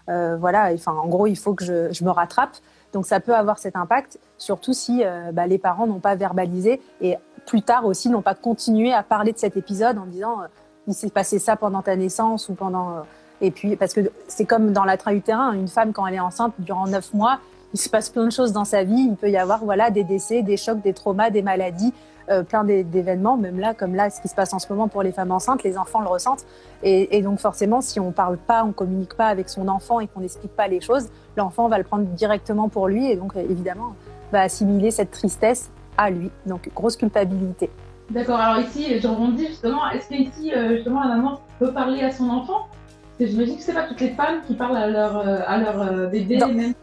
[0.08, 2.58] euh, voilà, enfin, en gros, il faut que je, me rattrape.
[2.94, 7.18] Donc, ça peut avoir cet impact, surtout si bah, les parents n'ont pas verbalisé et
[7.46, 10.38] plus tard aussi n'ont pas continué à parler de cet épisode en disant
[10.88, 13.04] il s'est passé ça pendant ta naissance ou pendant.
[13.42, 16.88] Et puis, parce que c'est comme dans l'intra-utérin, une femme, quand elle est enceinte durant
[16.88, 17.40] neuf mois,
[17.74, 19.08] il se passe plein de choses dans sa vie.
[19.10, 21.94] Il peut y avoir voilà, des décès, des chocs, des traumas, des maladies,
[22.30, 25.03] euh, plein d'événements, même là, comme là, ce qui se passe en ce moment pour
[25.03, 26.45] les femmes enceintes, les enfants le ressentent.
[26.84, 30.07] Et, et donc forcément, si on parle pas, on communique pas avec son enfant et
[30.07, 33.95] qu'on n'explique pas les choses, l'enfant va le prendre directement pour lui et donc évidemment
[34.32, 36.32] va assimiler cette tristesse à lui.
[36.45, 37.69] Donc grosse culpabilité.
[38.09, 38.39] D'accord.
[38.39, 39.89] Alors ici, je rebondis justement.
[39.91, 42.67] Est-ce que ici, euh, justement, la maman peut parler à son enfant?
[43.17, 45.57] Parce que j'imagine que c'est pas toutes les femmes qui parlent à leur euh, à
[45.57, 46.38] leur bébé.
[46.38, 46.73] Dans, même.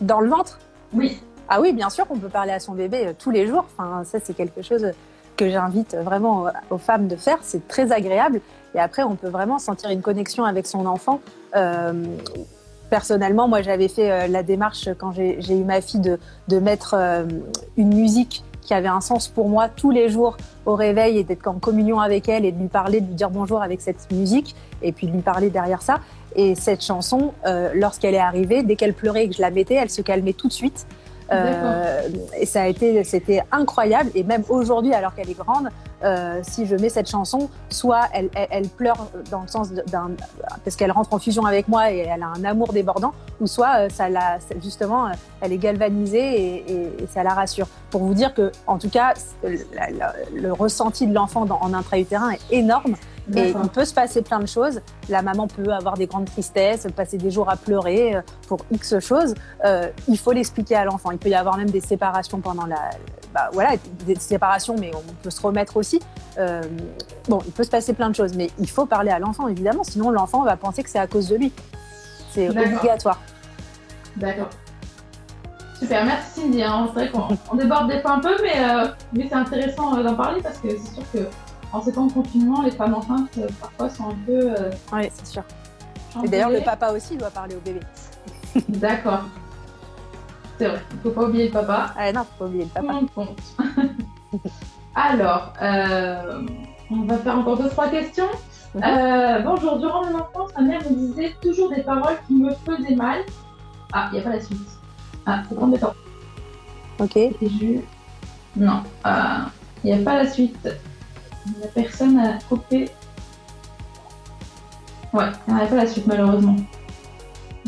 [0.00, 0.58] dans le ventre?
[0.92, 1.20] Oui.
[1.48, 3.66] Ah oui, bien sûr qu'on peut parler à son bébé euh, tous les jours.
[3.76, 4.92] Enfin, ça, c'est quelque chose
[5.36, 7.38] que j'invite vraiment aux femmes de faire.
[7.42, 8.40] C'est très agréable.
[8.74, 11.20] Et après, on peut vraiment sentir une connexion avec son enfant.
[11.54, 11.92] Euh,
[12.90, 17.24] personnellement, moi, j'avais fait euh, la démarche quand j'ai eu ma fille de, mettre euh,
[17.76, 21.46] une musique qui avait un sens pour moi tous les jours au réveil et d'être
[21.46, 24.56] en communion avec elle et de lui parler, de lui dire bonjour avec cette musique
[24.82, 26.00] et puis de lui parler derrière ça.
[26.34, 29.74] Et cette chanson, euh, lorsqu'elle est arrivée, dès qu'elle pleurait et que je la mettais,
[29.74, 30.86] elle se calmait tout de suite.
[31.32, 32.08] Euh,
[32.38, 34.10] et ça a été, c'était incroyable.
[34.14, 35.68] Et même aujourd'hui, alors qu'elle est grande,
[36.04, 40.10] euh, si je mets cette chanson, soit elle, pleure dans le sens d'un
[40.64, 43.88] parce qu'elle rentre en fusion avec moi et elle a un amour débordant, ou soit
[43.90, 45.08] ça la, justement
[45.40, 47.66] elle est galvanisée et, ça la rassure.
[47.90, 52.94] Pour vous dire que, en tout cas, le ressenti de l'enfant en intra-utérin est énorme.
[53.34, 54.80] Et il peut se passer plein de choses.
[55.08, 59.00] La maman peut avoir des grandes tristesses, passer des jours à pleurer euh, pour X
[59.00, 59.34] choses.
[59.64, 61.10] Euh, il faut l'expliquer à l'enfant.
[61.10, 62.90] Il peut y avoir même des séparations pendant la,
[63.34, 63.70] bah, voilà,
[64.06, 66.00] des séparations, mais on peut se remettre aussi.
[66.38, 66.62] Euh,
[67.28, 69.82] bon, il peut se passer plein de choses, mais il faut parler à l'enfant évidemment,
[69.82, 71.52] sinon l'enfant va penser que c'est à cause de lui.
[72.30, 73.20] C'est obligatoire.
[74.16, 74.50] D'accord.
[75.78, 76.62] Super, merci Cindy.
[76.62, 78.62] C'est vrai qu'on déborde des fois un peu, mais,
[79.12, 81.18] mais c'est intéressant d'en parler parce que c'est sûr que
[81.76, 84.50] en ces temps de confinement, les femmes enceintes euh, parfois sont un peu.
[84.50, 85.42] Euh, oui, c'est sûr.
[86.24, 87.80] Et d'ailleurs, le papa aussi doit parler au bébé.
[88.68, 89.24] D'accord.
[90.58, 91.92] C'est vrai, il ne faut pas oublier le papa.
[91.98, 93.00] Ah non, faut pas oublier le papa.
[93.14, 93.38] compte.
[94.94, 96.42] Alors, euh,
[96.90, 98.30] on va faire encore deux, trois questions.
[98.74, 99.42] Mhm.
[99.44, 103.20] bonjour, durant mon enfance, ma mère me disait toujours des paroles qui me faisaient mal.
[103.92, 104.68] Ah, il n'y a pas la suite.
[105.26, 105.94] Ah, faut prendre temps.
[106.98, 107.18] Ok.
[108.56, 108.82] Non,
[109.84, 110.68] il n'y a pas la suite.
[111.60, 112.90] La personne a coupé.
[115.12, 116.56] Ouais, il n'y a pas la suite malheureusement.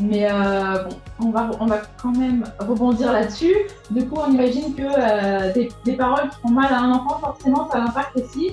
[0.00, 3.54] Mais euh, bon, on va, on va quand même rebondir là-dessus.
[3.90, 5.52] Du coup, on imagine que euh,
[5.84, 8.52] des, paroles qui font mal à un enfant, forcément, ça l'impacte aussi.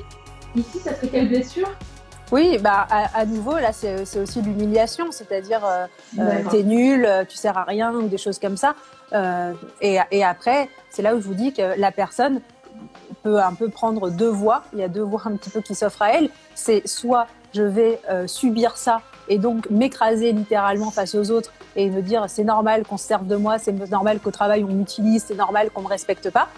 [0.56, 1.70] Ici, ça serait quelle blessure?
[2.32, 7.66] Oui, bah à, nouveau là c'est aussi l'humiliation, c'est-à-dire euh, t'es nul, tu sers à
[7.66, 8.74] rien ou des choses comme ça.
[9.80, 12.42] et, et, après, c'est là où je vous dis que la personne,
[13.24, 14.64] peut un peu prendre deux voies.
[14.74, 16.30] Il y a deux voies un petit peu qui s'offrent à elle.
[16.54, 21.90] C'est soit je vais euh, subir ça et donc m'écraser littéralement face aux autres et
[21.90, 25.24] me dire c'est normal qu'on se serve de moi, c'est normal qu'au travail on m'utilise,
[25.26, 26.50] c'est normal qu'on me respecte pas.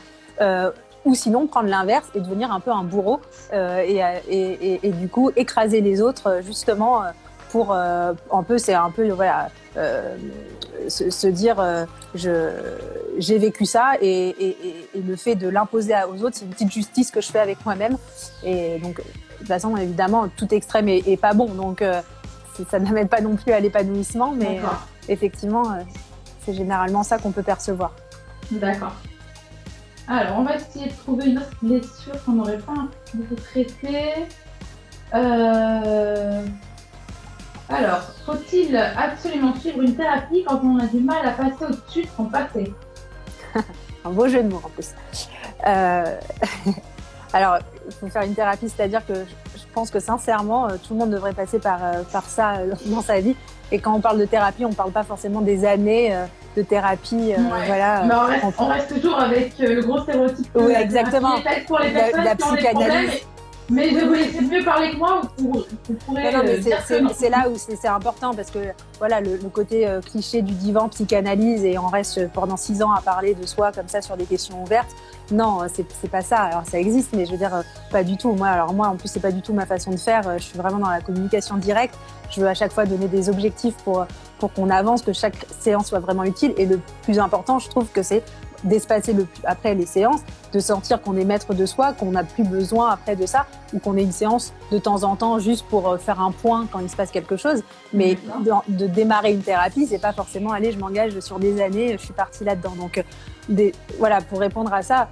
[0.41, 0.71] Euh,
[1.05, 3.21] ou sinon prendre l'inverse et devenir un peu un bourreau
[3.53, 7.03] euh, et, et, et, du coup écraser les autres justement
[7.51, 9.49] pour un peu c'est un peu voilà
[10.89, 11.85] se, dire euh,
[12.15, 12.51] je
[13.17, 14.35] j'ai vécu ça et,
[14.95, 17.97] le fait de l'imposer aux autres, c'est une petite justice que je fais avec moi-même.
[18.43, 19.03] Et donc, de
[19.39, 21.47] toute façon, évidemment, tout extrême est, pas bon.
[21.47, 22.01] Donc, euh,
[22.69, 24.67] ça n'amène pas non plus à l'épanouissement, mais euh,
[25.09, 25.77] effectivement,
[26.45, 27.91] c'est généralement ça qu'on peut percevoir.
[28.51, 28.93] D'accord.
[30.07, 34.25] Alors, on va essayer de trouver une autre blessure qu'on n'aurait pas peu traiter.
[35.13, 36.45] Euh...
[37.69, 42.09] Alors, faut-il absolument suivre une thérapie quand on a du mal à passer au-dessus de
[42.15, 42.73] son passé
[44.05, 44.91] Un beau jeu de mots en plus.
[45.65, 46.15] Euh,
[47.33, 50.99] alors, il faut faire une thérapie, c'est-à-dire que je pense que sincèrement, euh, tout le
[50.99, 52.53] monde devrait passer par, euh, par ça
[52.85, 53.35] dans sa vie.
[53.71, 56.15] Et quand on parle de thérapie, on ne parle pas forcément des années
[56.55, 57.33] de thérapie.
[57.67, 58.15] voilà, Mais
[58.57, 60.47] on reste, toujours avec le gros stéréotype.
[60.55, 61.35] Oui, exactement.
[61.67, 63.27] Pour les personnes la, psychanalyse.
[63.69, 65.65] Mais vous laisser mieux parler que moi ou pour,
[67.13, 68.59] C'est là où c'est important parce que
[68.97, 73.01] voilà le, côté euh, cliché du divan psychanalyse et on reste pendant six ans à
[73.01, 74.89] parler de soi comme ça sur des questions ouvertes.
[75.31, 76.37] Non, c'est pas ça.
[76.37, 77.61] Alors ça existe, mais je veux dire euh,
[77.91, 78.31] pas du tout.
[78.31, 80.37] Moi, alors moi en plus c'est pas du tout ma façon de faire.
[80.37, 81.95] Je suis vraiment dans la communication directe.
[82.29, 84.05] Je veux à chaque fois donner des objectifs pour
[84.39, 86.53] pour qu'on avance, que chaque séance soit vraiment utile.
[86.57, 88.23] Et le plus important, je trouve que c'est
[88.63, 90.21] d'espacer le, après les séances,
[90.53, 93.79] de sentir qu'on est maître de soi, qu'on n'a plus besoin après de ça, ou
[93.79, 96.79] qu'on ait une séance de temps en temps juste pour euh, faire un point quand
[96.79, 97.63] il se passe quelque chose.
[97.93, 98.17] Mais
[98.67, 102.13] de, démarrer une thérapie, c'est pas forcément aller, je m'engage sur des années, je suis
[102.13, 102.73] partie là-dedans.
[102.77, 103.03] Donc, euh,
[103.49, 105.09] des, voilà, pour répondre à ça,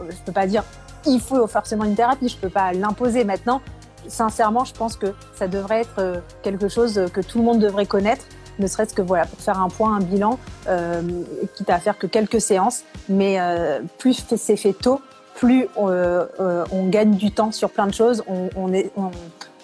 [0.00, 0.64] euh, je peux pas dire
[1.06, 3.62] il faut forcément une thérapie, je peux pas l'imposer maintenant.
[4.08, 8.24] Sincèrement, je pense que ça devrait être quelque chose que tout le monde devrait connaître
[8.58, 10.38] ne serait-ce que voilà pour faire un point, un bilan,
[10.68, 11.02] euh,
[11.56, 15.00] quitte à faire que quelques séances, mais euh, plus c'est fait tôt,
[15.38, 19.10] plus euh, euh, on gagne du temps sur plein de choses, on, on, on,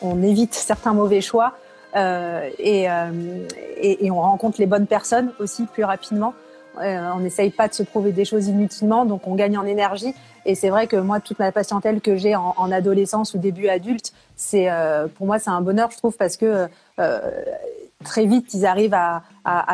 [0.02, 1.54] on évite certains mauvais choix
[1.96, 2.86] euh, et,
[3.80, 6.32] et, et, on rencontre les bonnes personnes aussi plus rapidement.
[6.76, 10.14] on n'essaye pas de se prouver des choses inutilement, donc on gagne en énergie.
[10.46, 13.68] Et c'est vrai que moi, toute ma patientèle que j'ai en, en, adolescence ou début
[13.68, 14.68] adulte, c'est
[15.16, 16.68] pour moi c'est un bonheur, je trouve, parce que
[18.04, 19.22] très vite, ils arrivent à,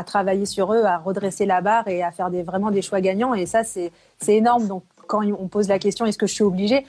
[0.05, 3.35] travailler sur eux, à redresser la barre et à faire vraiment des choix gagnants.
[3.35, 3.93] Et ça, c'est
[4.27, 4.67] énorme.
[4.67, 6.87] Donc, quand on pose la question, est-ce que je suis obligée?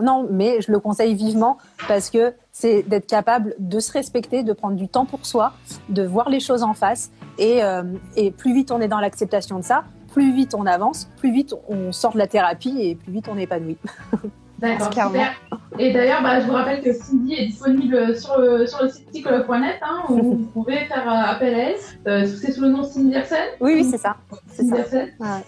[0.00, 4.52] Non, mais je le conseille vivement parce que c'est d'être capable de se respecter, de
[4.52, 5.52] prendre du temps pour soi,
[5.88, 7.10] de voir les choses en face.
[7.38, 7.84] Et, euh,
[8.16, 11.54] et plus vite on est dans l'acceptation de ça, plus vite on avance, plus vite
[11.68, 13.76] on sort de la thérapie et plus vite on est épanoui.
[14.58, 15.32] D'accord, super.
[15.78, 19.08] Et d'ailleurs, bah, je vous rappelle que Cindy est disponible sur le, sur le site
[19.10, 21.76] psychologue.net hein, où vous pouvez faire euh, appel à elle.
[22.08, 24.16] Euh, c'est sous le nom Cindy Hersen Oui, oui, c'est ça.
[24.48, 24.72] Cindy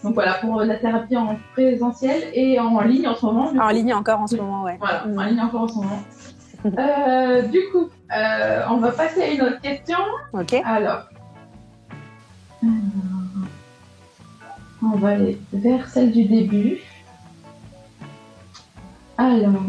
[0.05, 3.53] Donc voilà, pour la thérapie en présentiel et en ligne en ce moment.
[3.61, 4.77] En ligne encore en ce moment, ouais.
[4.79, 5.19] Voilà, mm.
[5.19, 6.03] en ligne encore en ce moment.
[6.67, 7.89] Euh, du coup,
[8.71, 9.99] on va passer à une autre question.
[10.33, 10.55] Ok.
[10.65, 11.01] Alors,
[14.83, 16.79] on va aller vers celle du début.
[19.21, 19.61] Alors,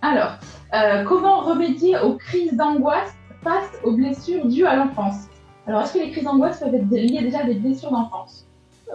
[0.00, 0.32] Alors
[0.72, 5.26] euh, comment remédier aux crises d'angoisse face aux blessures dues à l'enfance?
[5.66, 8.46] Alors, est-ce que les crises d'angoisse peuvent être liées déjà à des blessures d'enfance?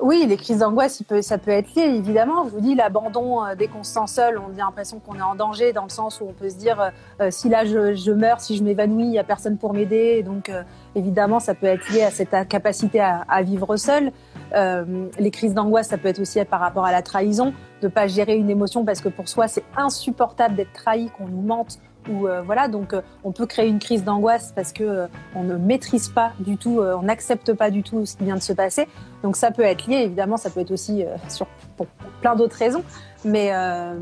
[0.01, 2.45] Oui, les crises d'angoisse, ça peut être lié, évidemment.
[2.45, 5.21] Je vous dis, l'abandon, euh, dès qu'on se sent seul, on a l'impression qu'on est
[5.21, 6.89] en danger, dans le sens où on peut se dire, euh,
[7.21, 10.23] euh, si là je, meurs, si je m'évanouis, il n'y a personne pour m'aider.
[10.23, 10.51] Donc,
[10.95, 14.11] évidemment, ça peut être lié à cette capacité à, vivre seul.
[14.53, 18.35] les crises d'angoisse, ça peut être aussi par rapport à la trahison, de pas gérer
[18.35, 21.79] une émotion parce que pour soi, c'est insupportable d'être trahi, qu'on nous mente
[22.09, 26.31] ou voilà donc on peut créer une crise d'angoisse parce que on ne maîtrise pas
[26.39, 28.87] du tout, on n'accepte pas du tout ce qui vient de se passer.
[29.23, 31.87] Donc ça peut être lié, évidemment, ça peut être aussi euh, sur, pour
[32.21, 32.83] plein d'autres raisons,
[33.25, 33.95] mais, euh,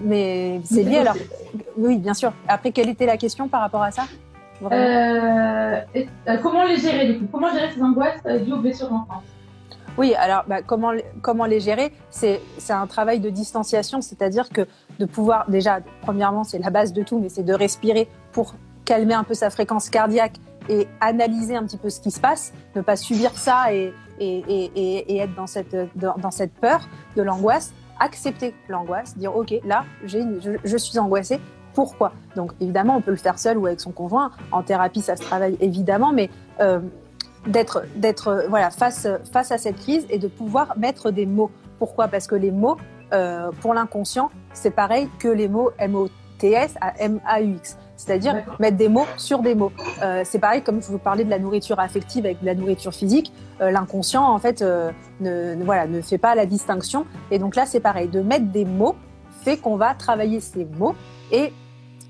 [0.00, 1.16] mais c'est lié alors.
[1.76, 2.32] Oui, bien sûr.
[2.46, 4.04] Après, quelle était la question par rapport à ça?
[4.72, 5.80] Euh,
[6.42, 7.26] Comment les gérer du coup?
[7.30, 9.22] Comment gérer ces angoisses dues aux blessures d'enfance?
[9.98, 11.92] Oui, alors bah, comment, comment les gérer?
[12.08, 12.40] C'est
[12.70, 14.66] un travail de distanciation, c'est-à-dire que
[14.98, 19.14] de pouvoir, déjà, premièrement, c'est la base de tout, mais c'est de respirer pour calmer
[19.14, 20.36] un peu sa fréquence cardiaque
[20.68, 24.38] et analyser un petit peu ce qui se passe, ne pas subir ça et, et,
[24.38, 29.84] et, et être dans cette, dans, cette peur de l'angoisse, accepter l'angoisse, dire ok, là,
[30.04, 30.18] je,
[30.62, 31.40] je suis angoissée,
[31.74, 32.12] pourquoi?
[32.36, 34.30] Donc évidemment, on peut le faire seul ou avec son conjoint.
[34.52, 36.28] En thérapie, ça se travaille évidemment, mais
[36.60, 36.80] euh,
[37.46, 41.50] d'être, d'être voilà, face, face à cette crise et de pouvoir mettre des mots.
[41.78, 42.08] Pourquoi?
[42.08, 42.76] Parce que les mots,
[43.12, 49.06] euh, pour l'inconscient, c'est pareil que les mots M-O-T-S à M-A-U-X c'est-à-dire mettre des mots
[49.16, 49.72] sur des mots.
[50.02, 52.94] Euh, c'est pareil, comme je vous parlais de la nourriture affective avec de la nourriture
[52.94, 57.04] physique, euh, l'inconscient, en fait, euh, ne, voilà, ne fait pas la distinction.
[57.32, 58.94] Et donc là, c'est pareil, de mettre des mots
[59.42, 60.94] fait qu'on va travailler ces mots
[61.32, 61.52] et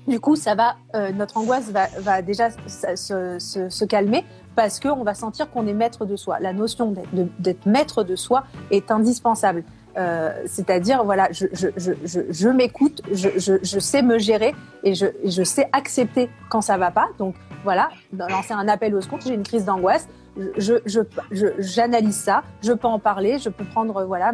[0.07, 0.75] du coup, ça va,
[1.13, 2.95] notre angoisse va, va déjà se,
[3.37, 4.25] se, se, calmer
[4.59, 6.37] parce qu'on va sentir qu'on est maître de soi.
[6.41, 9.63] La notion d'être maître de soi est indispensable.
[9.97, 14.53] Euh, c'est-à-dire, voilà, je, m'écoute, je, sais me gérer
[14.83, 17.07] et je, sais accepter quand ça va pas.
[17.19, 20.09] Donc, voilà, lancer un appel au secours, j'ai une crise d'angoisse,
[20.57, 24.33] j'analyse ça, je peux en parler, je peux prendre, voilà,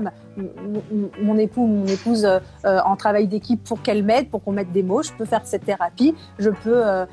[1.21, 4.83] mon époux mon épouse euh, en travail d'équipe pour qu'elle m'aide, pour qu'on mette des
[4.83, 7.05] mots, je peux faire cette thérapie, je peux, euh,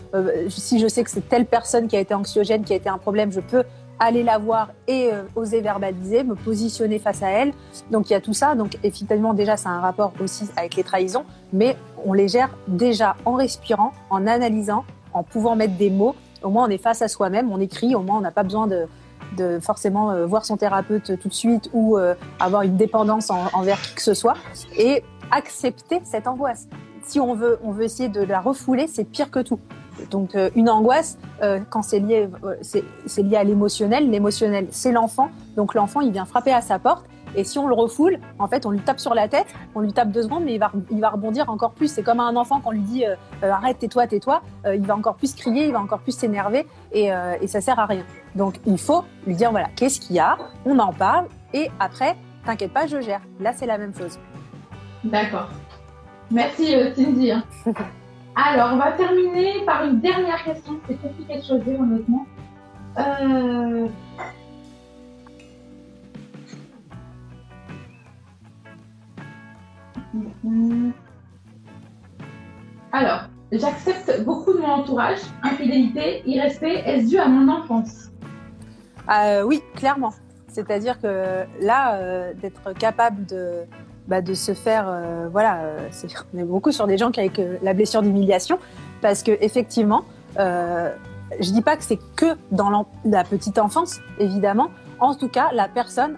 [0.49, 2.99] si je sais que c'est telle personne qui a été anxiogène, qui a été un
[2.99, 3.65] problème, je peux
[3.99, 7.53] aller la voir et euh, oser verbaliser, me positionner face à elle.
[7.91, 8.55] Donc il y a tout ça.
[8.55, 13.17] Donc effectivement déjà c'est un rapport aussi avec les trahisons, mais on les gère déjà
[13.25, 16.17] en respirant, en analysant, en pouvant mettre des mots.
[16.43, 18.67] Au moins on est face à soi-même, on écrit, au moins on n'a pas besoin
[18.67, 18.87] de,
[19.37, 23.81] de forcément euh, voir son thérapeute tout de suite ou euh, avoir une dépendance envers
[23.81, 24.35] qui que ce soit
[24.77, 26.69] et accepter cette angoisse.
[27.05, 29.59] Si on veut, on veut essayer de la refouler, c'est pire que tout.
[30.11, 34.11] Donc euh, une angoisse, euh, quand c'est lié, euh, c'est lié à l'émotionnel.
[34.11, 35.31] L'émotionnel, c'est l'enfant.
[35.57, 37.05] Donc l'enfant, il vient frapper à sa porte.
[37.37, 39.93] Et si on le refoule, en fait, on lui tape sur la tête, on lui
[39.93, 41.89] tape deux secondes, mais il va, il va rebondir encore plus.
[41.89, 43.05] C'est comme un enfant quand on lui dit
[43.43, 47.11] arrête, tais-toi, tais-toi, il va encore plus crier, il va encore plus s'énerver et,
[47.41, 48.05] et ça sert à rien.
[48.35, 50.37] Donc il faut lui dire voilà, qu'est-ce qu'il y a?
[50.65, 53.21] On en parle et après, t'inquiète pas, je gère.
[53.41, 54.19] Là, c'est la même chose.
[55.05, 55.49] D'accord.
[56.31, 57.33] Merci Cindy.
[57.33, 57.43] Hein.
[58.35, 60.75] Alors, on va terminer par une dernière question.
[60.89, 62.27] C'est compliqué de choisir, honnêtement.
[62.99, 63.89] Euh,
[72.93, 75.19] Alors, j'accepte beaucoup de mon entourage.
[75.43, 78.11] Infidélité, irrespect, est-ce dû à mon enfance?
[79.11, 80.13] Euh, Oui, clairement.
[80.49, 83.63] C'est-à-dire que là, euh, d'être capable de,
[84.07, 85.61] bah, se faire, euh, voilà,
[86.35, 88.59] on est beaucoup sur des gens qui avec la blessure d'humiliation,
[89.01, 90.05] parce que effectivement,
[90.37, 94.69] je dis pas que c'est que dans la petite enfance, évidemment.
[95.01, 96.17] En tout cas, la personne,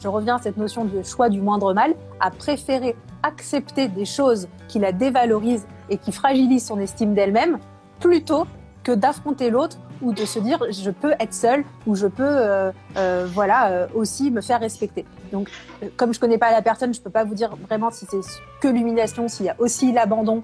[0.00, 4.48] je reviens à cette notion de choix du moindre mal, a préféré accepter des choses
[4.68, 7.58] qui la dévalorisent et qui fragilisent son estime d'elle-même,
[8.00, 8.46] plutôt
[8.82, 12.70] que d'affronter l'autre ou de se dire je peux être seule ou je peux euh,
[12.96, 15.04] euh, voilà euh, aussi me faire respecter.
[15.32, 15.50] Donc
[15.96, 18.20] comme je connais pas la personne, je peux pas vous dire vraiment si c'est
[18.60, 20.42] que l'humiliation, s'il y a aussi l'abandon.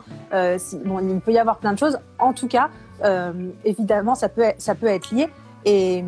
[0.59, 1.99] Si, bon, il peut y avoir plein de choses.
[2.19, 2.71] En tout cas,
[3.65, 5.29] évidemment, ça peut ça peut être lié
[5.65, 6.05] et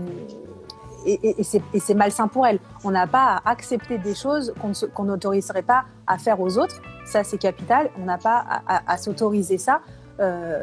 [1.07, 2.59] et, c'est malsain pour elle.
[2.85, 4.55] On n'a pas à accepter des choses
[4.95, 6.81] qu'on n'autoriserait pas à faire aux autres.
[7.05, 7.91] Ça, c'est capital.
[8.01, 9.81] On n'a pas à, s'autoriser ça.
[10.21, 10.63] Euh,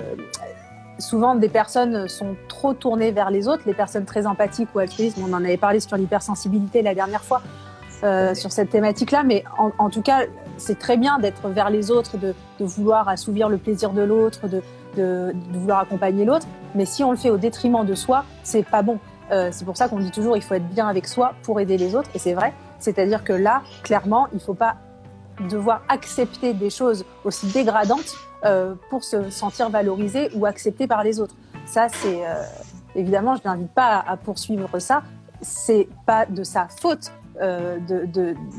[1.00, 5.18] souvent, des personnes sont trop tournées vers les autres, les personnes très empathiques ou altruistes.
[5.22, 7.42] On en avait parlé sur l'hypersensibilité la dernière fois.
[8.04, 10.22] Euh, sur cette thématique-là, mais en, tout cas,
[10.58, 14.64] c'est très bien d'être vers les autres, de, vouloir assouvir le plaisir de l'autre, de,
[14.98, 16.48] de, de, vouloir accompagner l'autre.
[16.74, 18.98] Mais si on le fait au détriment de soi, c'est pas bon.
[19.32, 21.78] Euh, c'est pour ça qu'on dit toujours il faut être bien avec soi pour aider
[21.78, 22.54] les autres, et c'est vrai.
[22.80, 24.76] C'est-à-dire que là, clairement, il faut pas
[25.50, 28.14] devoir accepter des choses aussi dégradantes
[28.44, 31.36] euh, pour se sentir valorisé ou accepté par les autres.
[31.66, 32.44] Ça, c'est euh,
[32.96, 35.04] évidemment, je n'invite pas à, poursuivre ça.
[35.42, 37.12] C'est pas de sa faute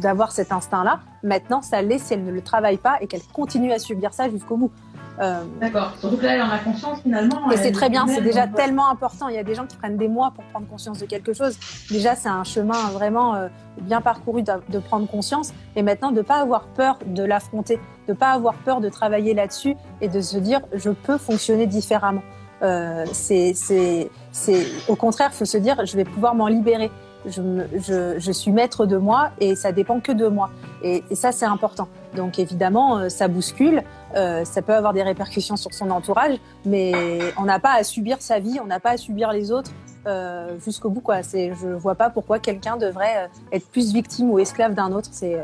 [0.00, 1.00] d'avoir cet instinct-là.
[1.22, 4.28] Maintenant, ça l'est si elle ne le travaille pas et qu'elle continue à subir ça
[4.28, 4.72] jusqu'au bout.
[5.20, 5.92] Euh, D'accord.
[5.98, 7.50] Surtout que là, elle en a conscience finalement.
[7.50, 9.28] Et c'est très bien, c'est déjà tellement important.
[9.28, 11.58] Il y a des gens qui prennent des mois pour prendre conscience de quelque chose.
[11.90, 13.48] Déjà, c'est un chemin vraiment euh,
[13.80, 15.52] bien parcouru de, de, prendre conscience.
[15.76, 17.76] Et maintenant, de ne pas avoir peur de l'affronter,
[18.08, 21.66] de ne pas avoir peur de travailler là-dessus et de se dire, je peux fonctionner
[21.66, 22.22] différemment.
[22.62, 24.10] Euh, c'est,
[24.88, 26.90] au contraire, il faut se dire, je vais pouvoir m'en libérer
[27.26, 27.40] je,
[27.76, 30.50] je, je, suis maître de moi et ça dépend que de moi.
[30.82, 31.88] Et, et ça, c'est important.
[32.14, 33.82] Donc évidemment, euh, ça bouscule,
[34.16, 36.92] euh, ça peut avoir des répercussions sur son entourage, mais
[37.38, 39.70] on n'a pas à subir sa vie, on n'a pas à subir les autres
[40.06, 41.00] euh, jusqu'au bout.
[41.00, 41.22] Quoi.
[41.22, 45.08] C'est, je vois pas pourquoi quelqu'un devrait être plus victime ou esclave d'un autre.
[45.12, 45.38] C'est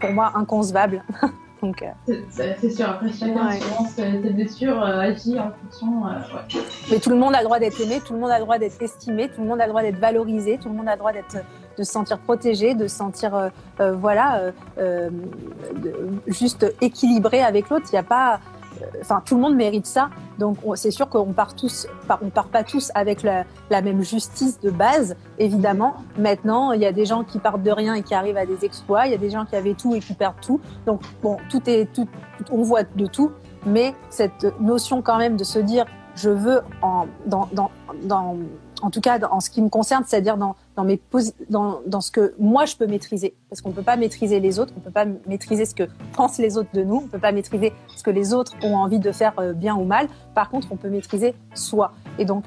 [0.00, 1.04] pour moi inconcevable.
[1.62, 2.14] Donc, euh...
[2.28, 3.60] c'est sûr, après chacun ouais.
[3.94, 6.06] ses blessures euh, agit en fonction.
[6.06, 6.62] Euh, ouais.
[6.90, 8.58] Mais tout le monde a le droit d'être aimé, tout le monde a le droit
[8.58, 10.98] d'être estimé, tout le monde a le droit d'être valorisé, tout le monde a le
[10.98, 11.36] droit d'être
[11.78, 14.52] de se sentir protégé, de se sentir voilà
[16.26, 17.86] juste équilibré avec l'autre.
[17.90, 18.40] Il n'y a pas
[19.00, 20.10] enfin tout le monde mérite ça.
[20.38, 21.86] Donc c'est sûr qu'on part tous,
[22.22, 25.96] on part pas tous avec la, même justice de base, évidemment.
[26.18, 28.64] Maintenant, il y a des gens qui partent de rien et qui arrivent à des
[28.64, 29.06] exploits.
[29.06, 30.60] Il y a des gens qui avaient tout et qui perdent tout.
[30.86, 32.08] Donc bon, tout est, tout,
[32.50, 33.32] on voit de tout.
[33.66, 38.36] Mais cette notion quand même de se dire, je veux en, dans, dans
[38.82, 42.76] en tout cas en ce qui me concerne, c'est-à-dire dans, dans, ce que moi je
[42.76, 43.34] peux maîtriser.
[43.48, 45.84] Parce qu'on ne peut pas maîtriser les autres, on ne peut pas maîtriser ce que
[46.14, 48.76] pensent les autres de nous, on ne peut pas maîtriser ce que les autres ont
[48.76, 50.08] envie de faire euh, bien ou mal.
[50.34, 51.92] Par contre, on peut maîtriser soi.
[52.18, 52.44] Et donc,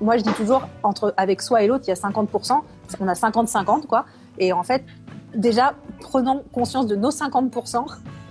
[0.00, 2.60] moi je dis toujours, entre, avec soi et l'autre, il y a 50%,
[3.00, 4.04] on a 50-50, quoi.
[4.38, 4.84] Et en fait,
[5.34, 7.84] déjà, prenons conscience de nos 50%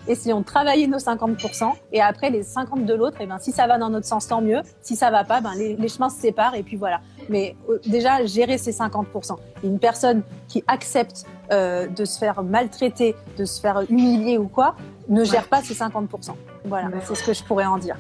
[0.08, 3.52] essayons de travailler nos 50% et après les 50 de l'autre, et eh ben si
[3.52, 4.62] ça va dans notre sens, tant mieux.
[4.82, 7.02] Si ça va pas, ben les chemins se séparent et puis voilà.
[7.30, 9.38] Mais euh, déjà gérer ces 50%.
[9.64, 14.76] Une personne qui accepte euh, de se faire maltraiter, de se faire humilier ou quoi,
[15.08, 16.32] ne gère pas ces 50%.
[16.66, 17.96] Voilà, c'est ce que je pourrais en dire.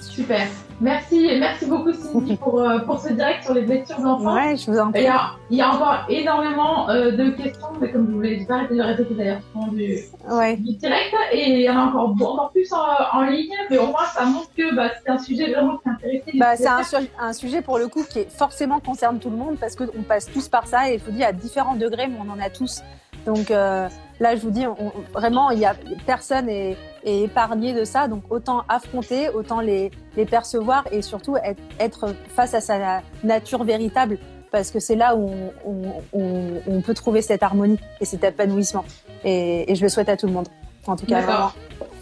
[0.00, 0.46] Super.
[0.80, 4.34] Merci, merci beaucoup Cindy pour, euh, pour ce direct sur les blessures d'enfants.
[4.34, 5.06] Ouais, je vous en prie.
[5.50, 8.82] Il y a encore énormément euh, de questions, mais comme vous l'avez pas arrêté de
[8.82, 9.40] répéter d'ailleurs
[9.70, 9.98] du,
[10.30, 10.56] ouais.
[10.56, 13.86] du direct, et il y en a encore, encore plus en, en ligne, mais au
[13.86, 17.32] moins ça montre que bah, c'est un sujet vraiment qui intéresse bah, C'est un, un,
[17.32, 20.48] sujet pour le coup qui est forcément concerne tout le monde parce qu'on passe tous
[20.48, 22.82] par ça et je vous dis à différents degrés, mais on en a tous.
[23.26, 23.88] Donc euh,
[24.20, 25.74] là, je vous dis, on, vraiment, il y a
[26.06, 28.08] personne est, est, épargné de ça.
[28.08, 33.64] Donc autant affronter, autant les, les percevoir et surtout être, être, face à sa nature
[33.64, 34.18] véritable,
[34.50, 35.30] parce que c'est là où
[35.64, 38.84] on, on, on, peut trouver cette harmonie et cet épanouissement.
[39.24, 40.48] Et, et, je le souhaite à tout le monde.
[40.86, 41.52] En tout cas, vraiment.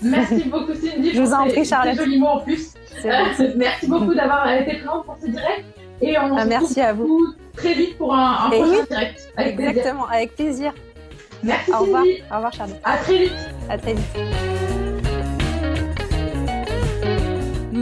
[0.02, 1.12] Merci beaucoup Cindy.
[1.14, 1.96] je vous en prie, Charlotte.
[1.96, 2.74] Joli mot en plus.
[3.04, 5.64] Euh, merci beaucoup d'avoir été présente pour ce direct.
[6.00, 7.34] Et on ah, se merci à vous.
[7.54, 9.32] très vite pour un, un prochain oui, direct.
[9.36, 10.14] Avec exactement, plaisir.
[10.14, 10.74] avec plaisir.
[11.42, 11.72] Merci.
[11.72, 12.04] Au revoir.
[12.04, 12.80] Au revoir, Charlotte.
[12.84, 13.32] À très vite.
[13.68, 14.89] À très vite.